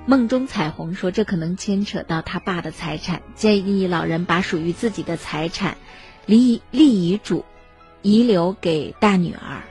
[0.06, 5.78] 梦中彩虹说：“这可能牵扯到他爸的财产，建议老人把属于自己的财产
[6.26, 7.44] 立立遗嘱，
[8.02, 9.62] 遗留给大女儿。”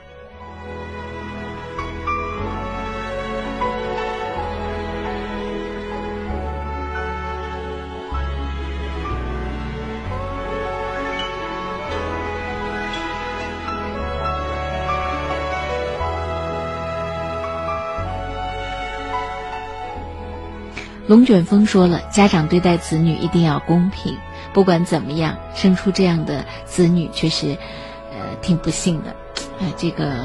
[21.06, 24.16] 龙卷风说了，家长对待子女一定要公平，
[24.54, 27.58] 不管怎么样，生出这样的子女确实，
[28.10, 29.14] 呃，挺不幸的。
[29.60, 30.16] 哎，这个，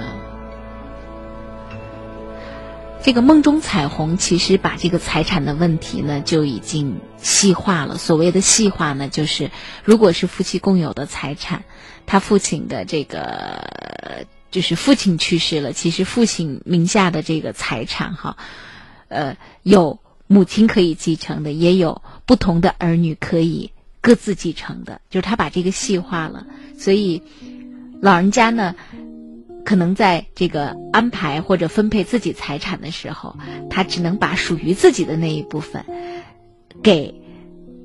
[3.04, 7.98] 这个梦中彩虹其实把这个财产的问题呢就已经细化了。
[7.98, 9.52] 所谓的细化呢，就是
[9.84, 11.66] 如果是夫妻共有的财产，
[12.06, 18.38] 他父亲的这个就是父亲去世了，其实父亲名下的这个财产哈，
[19.10, 20.00] 呃，有。
[20.32, 26.46] 母亲可以继承的，也有不同的儿女可以各自继承的，就是他把这个细化了。
[26.78, 27.24] 所以，
[28.00, 28.76] 老人家呢，
[29.66, 33.36] 可能在这个安排或者分配自己财产的时候，
[33.72, 35.84] 他只能把属于自己的那一部分
[36.84, 37.12] 给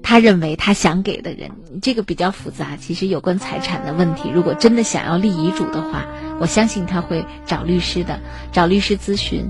[0.02, 1.50] 他认为他想给的人。
[1.80, 2.76] 这个比较复杂。
[2.76, 6.04] 其实有关财产的问题，如果真的想要立遗嘱的话，
[6.38, 8.20] 我相信他会找律师的，
[8.52, 9.48] 找律师咨询，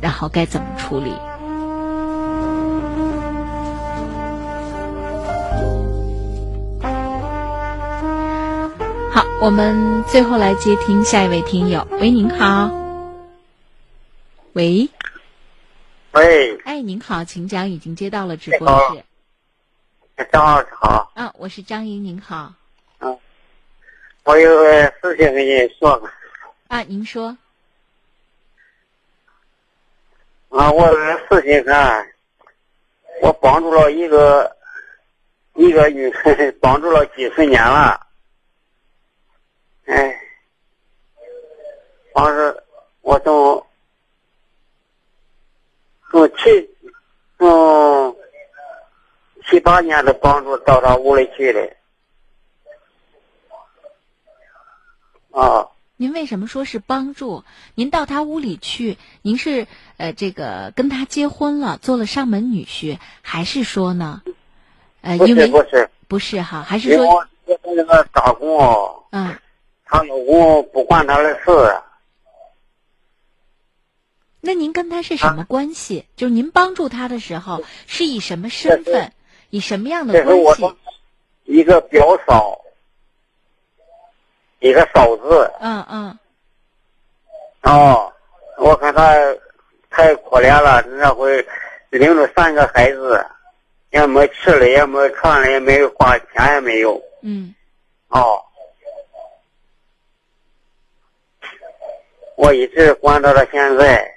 [0.00, 1.10] 然后该怎么处理。
[9.38, 11.86] 我们最后来接听下一位听友。
[12.00, 12.70] 喂，您好。
[14.54, 14.88] 喂。
[16.12, 16.56] 喂。
[16.64, 18.66] 哎，您好，请讲，已经接到了直播
[20.16, 20.24] 室。
[20.32, 21.12] 张老师好。
[21.14, 22.54] 啊，我是张莹，您好。
[23.00, 23.18] 嗯，
[24.24, 26.10] 我有个事情跟你说。
[26.68, 27.36] 啊，您说。
[30.48, 32.06] 啊，我有个事情看，
[33.20, 34.56] 我帮助了一个
[35.54, 36.10] 一个女，
[36.58, 38.05] 帮助了几十年了。
[39.86, 40.20] 哎，
[42.12, 42.62] 当时
[43.02, 43.64] 我从
[46.10, 46.68] 从七
[47.38, 48.16] 从
[49.48, 51.76] 七八年的帮助到他屋里去的，
[55.30, 55.68] 啊。
[55.98, 57.42] 您为什么说是帮助？
[57.74, 64.20] 您到他屋里去，您是呃这个跟他结婚了，做了上门女婿，还是说呢？
[65.00, 68.58] 呃，因为不是不是哈，还是说我在那个打工
[69.10, 69.38] 嗯。
[69.86, 71.80] 她老公不管她的事。
[74.40, 76.06] 那您跟她是什么关系？
[76.16, 79.12] 就是您帮助她的时候是以什么身份，
[79.50, 80.76] 以什么样的关系？
[81.44, 82.60] 一个表嫂，
[84.58, 85.50] 一个嫂子。
[85.60, 86.18] 嗯嗯。
[87.62, 88.12] 哦，
[88.58, 89.14] 我看她
[89.90, 91.44] 太可怜了，那回
[91.90, 93.24] 领着三个孩子，
[93.90, 97.00] 也没吃的，也没穿的，也没有花钱，也没有。
[97.22, 97.54] 嗯。
[98.08, 98.42] 哦。
[102.36, 104.14] 我一直管到了现在。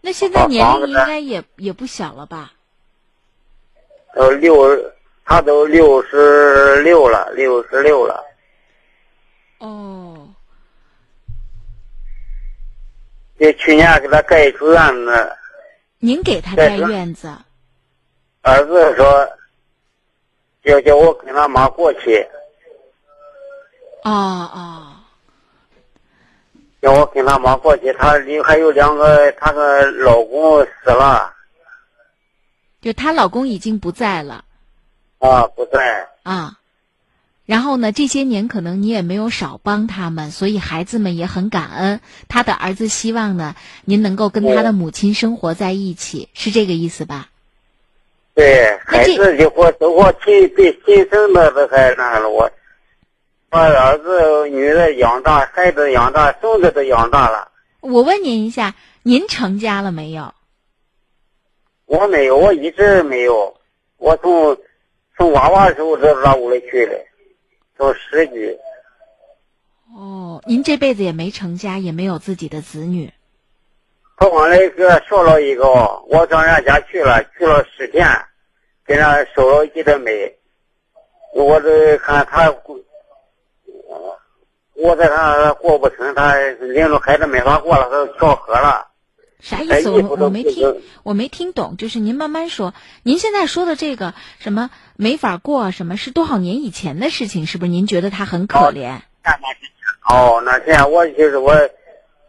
[0.00, 2.52] 那现在年龄应该也也不小了吧？
[4.14, 4.92] 都六，
[5.24, 8.22] 他都六十六了，六十六了。
[9.58, 10.28] 哦。
[13.38, 15.36] 就去年给他盖一处院子。
[15.98, 17.32] 您给他盖院子？
[18.42, 19.28] 儿子说，
[20.62, 22.26] 要叫我跟他妈过去。
[24.02, 24.91] 啊啊。
[26.82, 31.32] 叫我跟他妈过去，他里还有两个，她的老公死了。
[32.80, 34.44] 就她老公已经不在了。
[35.20, 36.08] 啊，不在。
[36.24, 36.58] 啊，
[37.46, 37.92] 然后呢？
[37.92, 42.00] 这些年可能你也没有少帮他们，所以孩子们也很感恩。
[42.28, 43.54] 他的儿子希望呢，
[43.84, 47.28] 您能够跟他的母亲生活在一起，是这个意思吧？
[48.34, 52.50] 对，孩子的活都我亲对亲生的都还那了我。
[53.52, 57.52] 把儿子、女儿养大，孩子养大，孙子都养大了。
[57.80, 60.32] 我问您一下，您成家了没有？
[61.84, 63.54] 我没有，我一直没有。
[63.98, 64.56] 我从
[65.18, 66.98] 从娃娃时候到他屋里去了，
[67.76, 68.58] 到十几。
[69.94, 73.12] 哦，您这辈子也没成家，也没有自己的子女。
[74.16, 75.66] 他往那个说了一个，
[76.08, 78.08] 我上人家去了，去了十天，
[78.86, 80.38] 给人收了几袋煤。
[81.34, 82.50] 我这看他。
[84.74, 88.88] 我在他过不成，他领着孩子没法过了，他跳河了。
[89.40, 89.90] 啥意思？
[89.90, 91.76] 我我没听，我没听懂。
[91.76, 92.74] 就是您慢慢说。
[93.02, 97.44] 您现在说的这个什么没法过，什么是多少年以前的事情？
[97.44, 97.70] 是不是？
[97.70, 99.00] 您觉得他很可怜？
[100.08, 101.54] 哦，那天我就是我，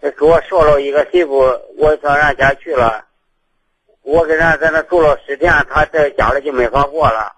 [0.01, 1.37] 给我说了一个媳妇，
[1.77, 3.05] 我到人家去了，
[4.01, 7.33] 我给人家在那住了十天，他在家里就没法过了，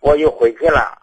[0.00, 0.98] 我就回去了。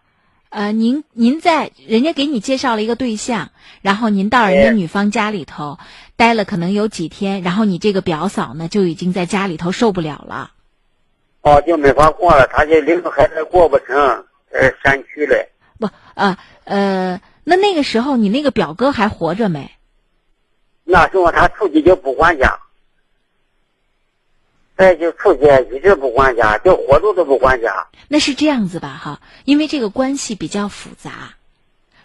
[0.54, 3.50] 呃，您您在人家给你介绍了一个对象，
[3.82, 5.80] 然后您到人家女方家里头
[6.16, 10.52] 待了可能有几天，然后你这个表嫂呢就已经在家里头受不了了。
[11.42, 13.98] 哦，就没法过了，他就领着孩子过不成，
[14.52, 15.48] 呃，山区的。
[15.80, 19.72] 不，呃呃，那那个时候你那个表哥还活着没？
[20.84, 22.60] 那时候他出去就不管家。
[24.76, 25.42] 再就出去
[25.76, 27.88] 一直不管家，就活动都不管家。
[28.08, 31.36] 那是这样子吧，哈，因为这个关系比较复杂。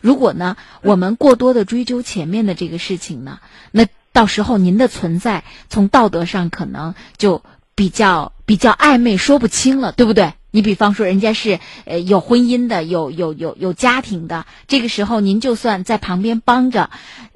[0.00, 3.40] 如果呢，我们过多的追究前面的这个事情呢，
[3.72, 7.42] 那到时候您的存在从道德上可能就
[7.74, 10.34] 比较比较暧昧，说不清了，对不对？
[10.58, 16.90] 你比方说，人家是呃有婚姻的，有有有有家庭的，这个时候您就算在旁边帮着，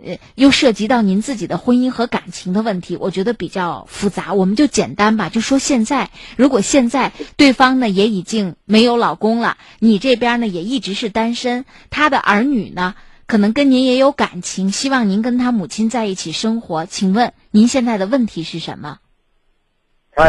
[0.04, 4.34] 呃，又涉及到您自己的婚姻和感情的问题，我觉得比较复杂。
[4.34, 12.96] 我们就简单吧，就说现在，如果现在对方呢也已经没有老公了，你这边呢也一直是单身，他的儿女呢
[13.28, 16.86] 可能跟您也有感情，希望您跟他母亲在一起生活。
[16.86, 18.98] 请问您现在的问题是什么？
[20.10, 20.24] 他。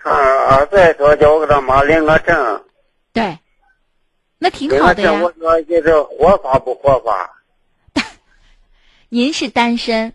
[0.00, 2.64] 他儿子说叫我给他妈领个证，
[3.12, 3.38] 对，
[4.38, 5.12] 那挺好的呀。
[5.20, 7.42] 我说就是合法不合法？
[9.10, 10.12] 您是单身，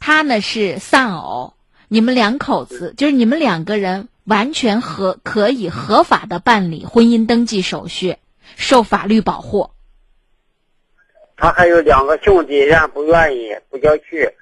[0.00, 1.54] 他呢是丧偶，
[1.88, 8.16] 你们两口子就是你们两个人完全合可以合法的办理婚姻登记手续，
[8.56, 9.70] 受法律保护。
[11.36, 14.34] 他还有两个兄弟，人不愿意，不叫去。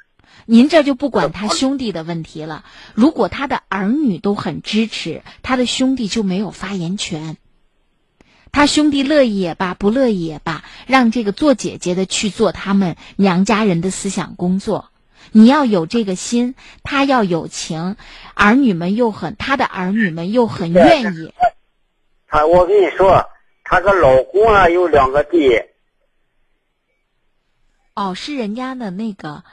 [0.53, 2.65] 您这就不管他兄弟的问题了。
[2.95, 7.37] 如果他的儿女都很支持，他的兄弟就没有发言权。
[8.51, 14.91] 他兄弟乐意也罢，不乐意也罢，让这个做姐姐的去做他们娘家人的思想工作。
[15.31, 17.95] 你要有这个心，他要有情，
[18.35, 21.33] 儿女们又很，他的儿女们又很愿意。
[22.27, 23.25] 他，我跟你说，
[23.63, 25.63] 他个老公啊有两个弟。
[27.95, 29.45] 哦，是人家的那个。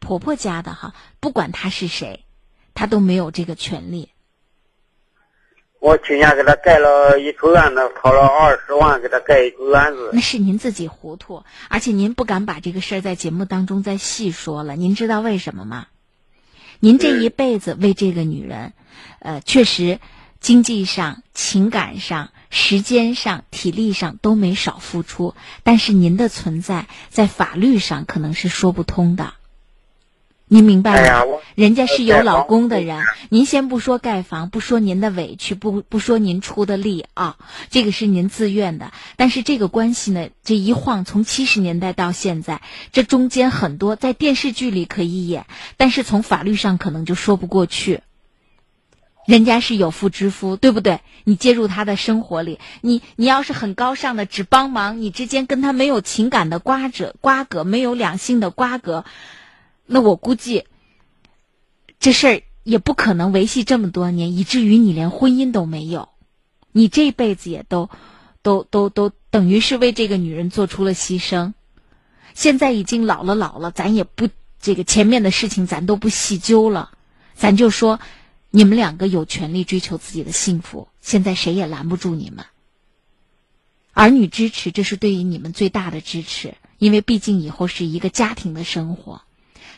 [0.00, 2.24] 婆婆家的哈，不管他是谁，
[2.74, 4.10] 他都没有这个权利。
[5.78, 10.10] 我去年给他盖了一处院子，掏了二十万给他盖一处院子。
[10.12, 14.76] 那是您自己糊涂，而且您不敢把这个事儿在节目当中再细说了。
[14.76, 15.86] 您知道为什么吗？
[16.80, 18.74] 您这一辈子为这个女人，
[19.20, 20.00] 呃，确实
[20.38, 29.32] 经济上、情感上、时间上、体力上都没少付出，但是您的存在在法律上可能是说不通的。
[30.52, 31.24] 您明白吗？
[31.54, 37.36] 人家是有老公的人，您先不说盖房，不说您的委屈，不不说您出的力啊，
[37.70, 38.90] 这个是您自愿的。
[39.14, 45.46] 但是这个关系呢，这一晃从七十年代到现在，这中间很多在电视剧里可以演，
[45.76, 48.00] 但是从法律上可能就说不过去。
[49.24, 50.98] 人家是有妇之夫，对不对？
[51.22, 59.04] 你介入他的生活里，你你要是很高尚的只帮忙，你之间跟他没有情感的瓜葛，瓜葛没有两性的瓜葛。
[59.92, 60.66] 那我估计，
[61.98, 66.10] 这事儿也不可能维系这么多年，以至于你连婚姻都没有，
[66.70, 67.90] 你这辈子也都，
[68.40, 71.54] 都都都等于是为这个女人做出了牺牲。
[72.34, 74.28] 现在已经老了老了，咱也不
[74.60, 76.92] 这个前面的事情咱都不细究了，
[77.34, 77.98] 咱就说，
[78.50, 82.44] 你们两个有权利追求自己的幸福，现在谁也拦不住你们。
[83.92, 89.22] 儿女支持，这是对于你们最大的支持，因为毕竟以后是一个家庭的生活。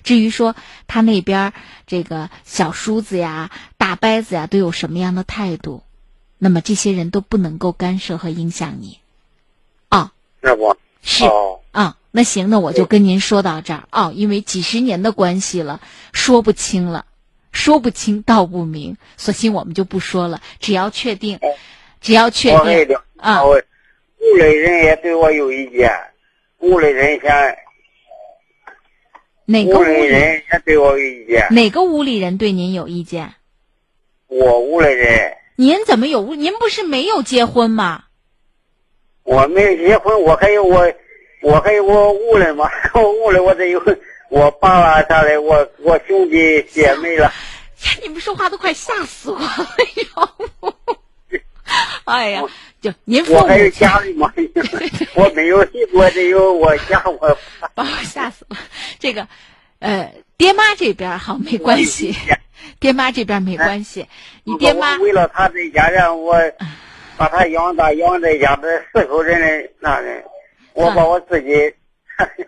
[0.03, 0.57] 至于说
[0.87, 1.53] 他那边
[1.87, 5.83] 这个小叔子呀、大伯子呀都有什么样的态度，
[6.39, 8.99] 那么这些人都不能够干涉和影响你，
[9.89, 10.13] 啊？
[10.41, 10.77] 那不？
[11.03, 11.25] 是
[11.73, 15.81] 啊，那行，那我就跟您说到这儿啊，因为几十年的关系了，
[16.13, 17.07] 说不清了，
[17.51, 20.41] 说不清道不明，索性我们就不说了。
[20.61, 21.41] 只要确定，
[22.01, 22.51] 只要确
[22.87, 23.55] 定啊，屋
[24.37, 25.91] 里人也对我有意见，
[26.59, 27.59] 屋里人先。
[29.53, 31.47] 哪个屋里人也对我有意见？
[31.51, 33.35] 哪个屋里人对您有意见？
[34.29, 35.37] 我屋里人。
[35.57, 36.35] 您怎么有屋？
[36.35, 38.05] 您不是没有结婚吗？
[39.25, 40.91] 我没有结婚，我还有我，
[41.43, 43.81] 我还有我屋里嘛， 我屋里我得有
[44.31, 47.31] 我爸爸啥的，我我兄弟姐妹了。
[48.03, 49.69] 你们说话都快吓死我了
[50.17, 50.75] 哟！
[52.05, 52.43] 哎呀，
[52.81, 53.39] 就您父母。
[53.39, 54.33] 我还有家里嘛，
[55.15, 55.59] 我没有
[55.93, 57.39] 我，只有我家我。
[57.75, 58.57] 把我吓死了。
[58.99, 59.27] 这个，
[59.79, 62.15] 呃，爹妈这边好没关系，
[62.81, 64.07] 爹妈这边没关系。
[64.45, 66.37] 你爹妈为了他这家人，我
[67.17, 70.25] 把他养大，养这家的四口人的那人，
[70.73, 71.75] 我把我自己。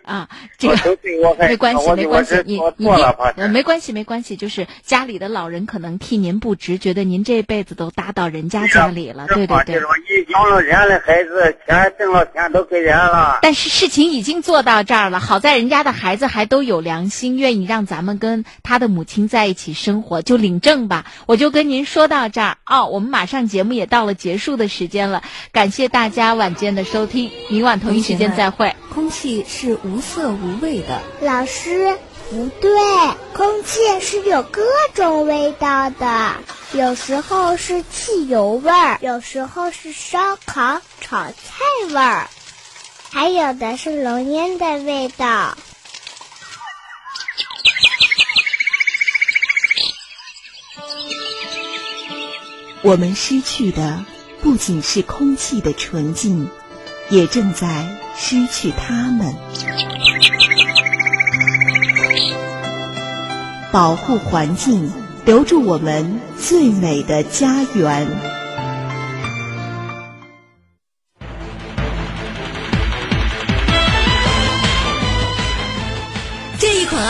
[0.03, 0.97] 啊， 这个
[1.39, 9.75] 没关系，没关系，你你呃没关系，没关系，就是家里的老人可能替您不值，觉得您这辈子都搭到人家家里了，对对对。
[9.75, 13.39] 你养了人的孩子，钱挣了钱都给人了。
[13.41, 21.05] 但是事情已经做到这儿了，好在人家的孩子还都有良心，愿意让咱们跟他的母亲在一起生活，就领证吧。
[21.25, 28.75] 我就跟您说到这儿哦，我们马上节目也到了结束的时间了，感谢大家晚间的收听，明晚同一时间再会。
[28.95, 29.45] 空气。
[29.47, 31.01] 是无色无味的。
[31.19, 31.97] 老师，
[32.29, 32.71] 不对，
[33.33, 34.63] 空气是有各
[34.93, 36.35] 种味道的，
[36.73, 42.29] 有时候是汽油味儿，有时候是烧烤、炒菜味儿，
[43.11, 45.57] 还有的是浓烟的味道。
[52.81, 54.05] 我们失去的
[54.41, 56.49] 不仅是空气的纯净，
[57.09, 57.85] 也正在
[58.17, 59.33] 失去他们。
[63.71, 64.89] 保护环境，
[65.25, 68.07] 留住我们最美的家园。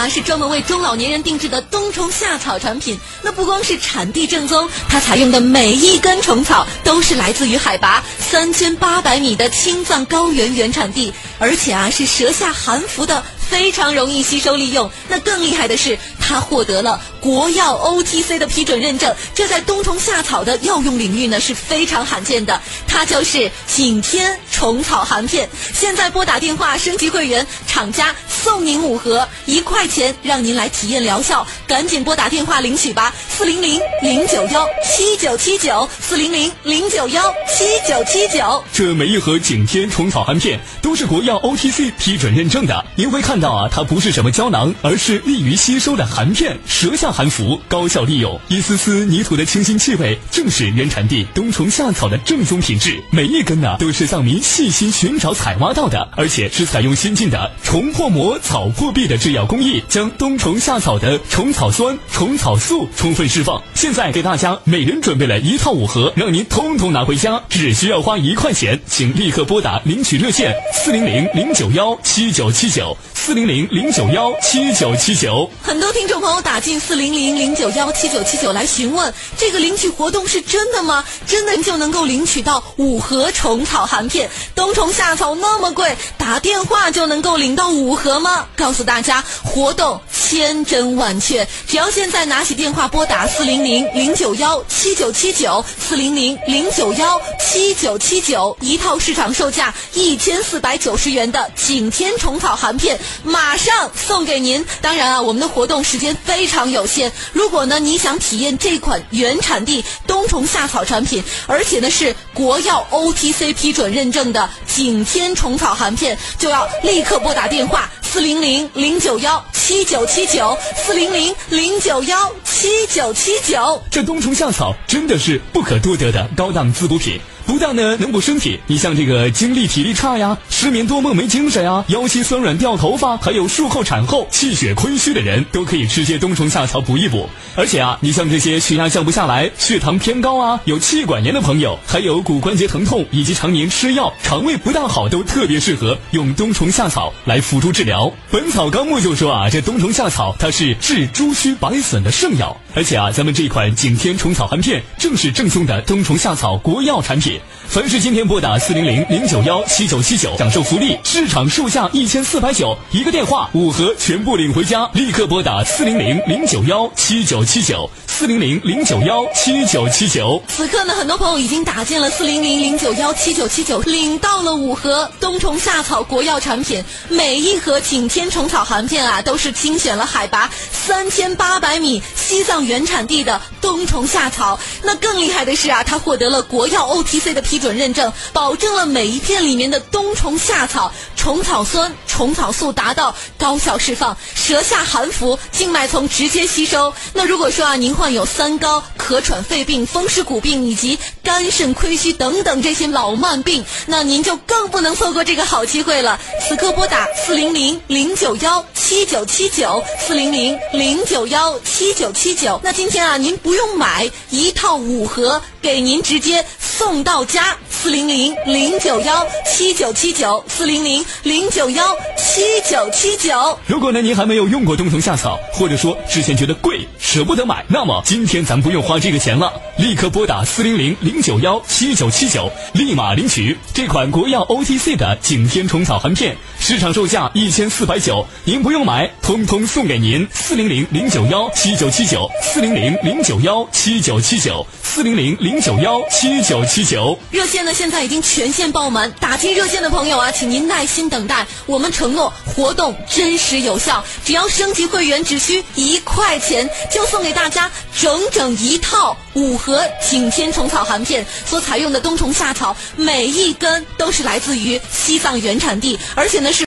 [0.09, 2.99] 是专门为中老年人定制的冬虫夏草产品。
[3.23, 13.23] 那不光是产地正宗，它采用的每一根虫草都是来自于海拔三千八百米的青藏高原原产地，而且啊是舌下含服的。
[13.49, 14.89] 非常容易吸收利用。
[15.07, 22.59] 那更厉害的是，它获得了国药 OTC 的批准认证，这在冬虫夏草的药用领域呢是非常罕见的。
[22.87, 25.47] 它就是景天虫草含片。
[25.73, 31.45] 现在拨打电话升级会员，厂家送您五盒，一块钱让您来体验疗效。
[31.67, 38.63] 赶紧拨打电话领取吧，四零零零九幺七九七九，四零零零九幺七九七九。
[38.73, 43.34] 这每一盒景天虫草含片都是国药 OTC 批准认证的，您会看。
[43.35, 48.39] 看到啊，它不是什么胶囊，而是利于吸收的含片，舌下含服，高效利用。
[48.47, 52.97] 一丝丝泥土的清新气味，正是原产地冬虫夏草的正宗品质。
[53.11, 63.61] 每一根呢，都是藏民细心寻找采挖到的，而且是采用先进的虫破膜、草破壁的制药工艺，将冬虫夏草的虫草酸、虫草素充分释放。
[63.73, 72.95] 现在给大家每人准备了一套五盒，让您通通拿回家，只需要花一块钱，请立刻拨打领取热线四零零零九幺七九七九。
[73.25, 81.03] 四零零零九幺七九七九，很多听众朋友打进四零零零九幺七九七九来询问，这个领取活动是真的吗？
[81.25, 84.29] 真的就能够领取到五盒虫草含片？
[84.53, 88.45] 冬虫夏草那么贵，打电话就能够领到五盒吗？
[88.55, 89.99] 告诉大家，活动
[90.29, 102.99] 千真万确，只要现在拿起电话拨打四零零零九幺七九七九，四零零零九幺七九七九，一套市场售价一千四百九十元的景天虫草含片。
[103.23, 104.65] 马上送给您。
[104.81, 107.11] 当然啊，我们的活动时间非常有限。
[107.33, 123.83] 如果呢你想体验这款原产地冬虫夏草产品，而且呢是国药 OTC 批准认证的景天虫草含片，就要立刻拨打电话四零零零九幺七九七九四零零零九幺七九七九。
[123.91, 127.19] 这冬虫夏草真的是不可多得的高档滋补品。
[127.45, 137.29] 不但呢能补身体，你像这个精力体力差呀、失眠多梦没精神呀、腰膝酸软掉头发，还有术后产后气血亏虚的人，都可以吃些冬虫夏草补一补。
[137.55, 148.07] 而且啊，你像这些血压降不下来、血糖偏高啊、有气管炎的朋友，还有骨关节疼痛以及常年吃药、肠胃不大好，都特别适合用冬虫夏草来辅助治疗。
[148.31, 157.34] 《本草纲目》就说啊，这冬虫夏草它是治诸虚百损的圣药，而且啊，咱们这款景天虫草含片正是正宗的冬虫夏草国药产品。
[157.67, 164.89] 凡是今天拨打四零零零九幺七九七九，享受福利，市场售价一千四百九，一个电话五盒全部领回家。
[164.93, 170.41] 立刻拨打四零零零九幺七九七九，四零零零九幺七九七九。
[170.47, 184.57] 此刻呢，很多朋友已经打进了四零零零九幺七九七九，领到了五盒冬虫夏草国药产品，每一盒景天虫草含片啊，都是精选了海拔三千八百米西藏原产地的冬虫夏草。
[184.81, 196.93] 那更厉害的是啊，它获得了国药 OTC 的批准认证，保证了每一片里面的冬虫夏草、虫草酸、虫草素达到高效释放，舌下含服，静脉丛直接吸收。
[197.11, 206.19] 那如果说啊，您患患有三高、咳喘、肺病、风湿骨病以及肝肾亏虚等等这些老慢病，那您就更不能错过这个好机会了。
[206.47, 212.61] 此刻拨打四零零零九幺七九七九，四零零零九幺七九七九。
[212.63, 217.57] 那今天啊，您不用买一套五盒，给您直接送到家。
[217.71, 223.59] 四零零零九幺七九七九，四零零零九幺七九七九。
[223.67, 240.27] 如果呢您还没有用过冬虫夏草，或者说之前觉得贵舍不得买，那么今天咱不用花这个钱了，立刻拨打四零零零九幺七九七九，立马领取这款国药 OTC 的景天虫草含片，市场售价一千四百九，您不用买，通通送给您。
[240.31, 247.17] 四零零零九幺七九七九，四零零零九幺七九七九，四零零零九幺七九七九。
[247.31, 252.31] 热线呢现在已经全线爆满，打进热线的朋友啊，请您耐心等待，我们承诺。
[252.45, 261.25] 活动真实有效，只要升级会员，只需一块钱，就送给大家整整一套五盒景天虫草含片。
[261.45, 266.63] 所采用的冬虫夏草，每一根都是来自于西藏原产地，而且呢是。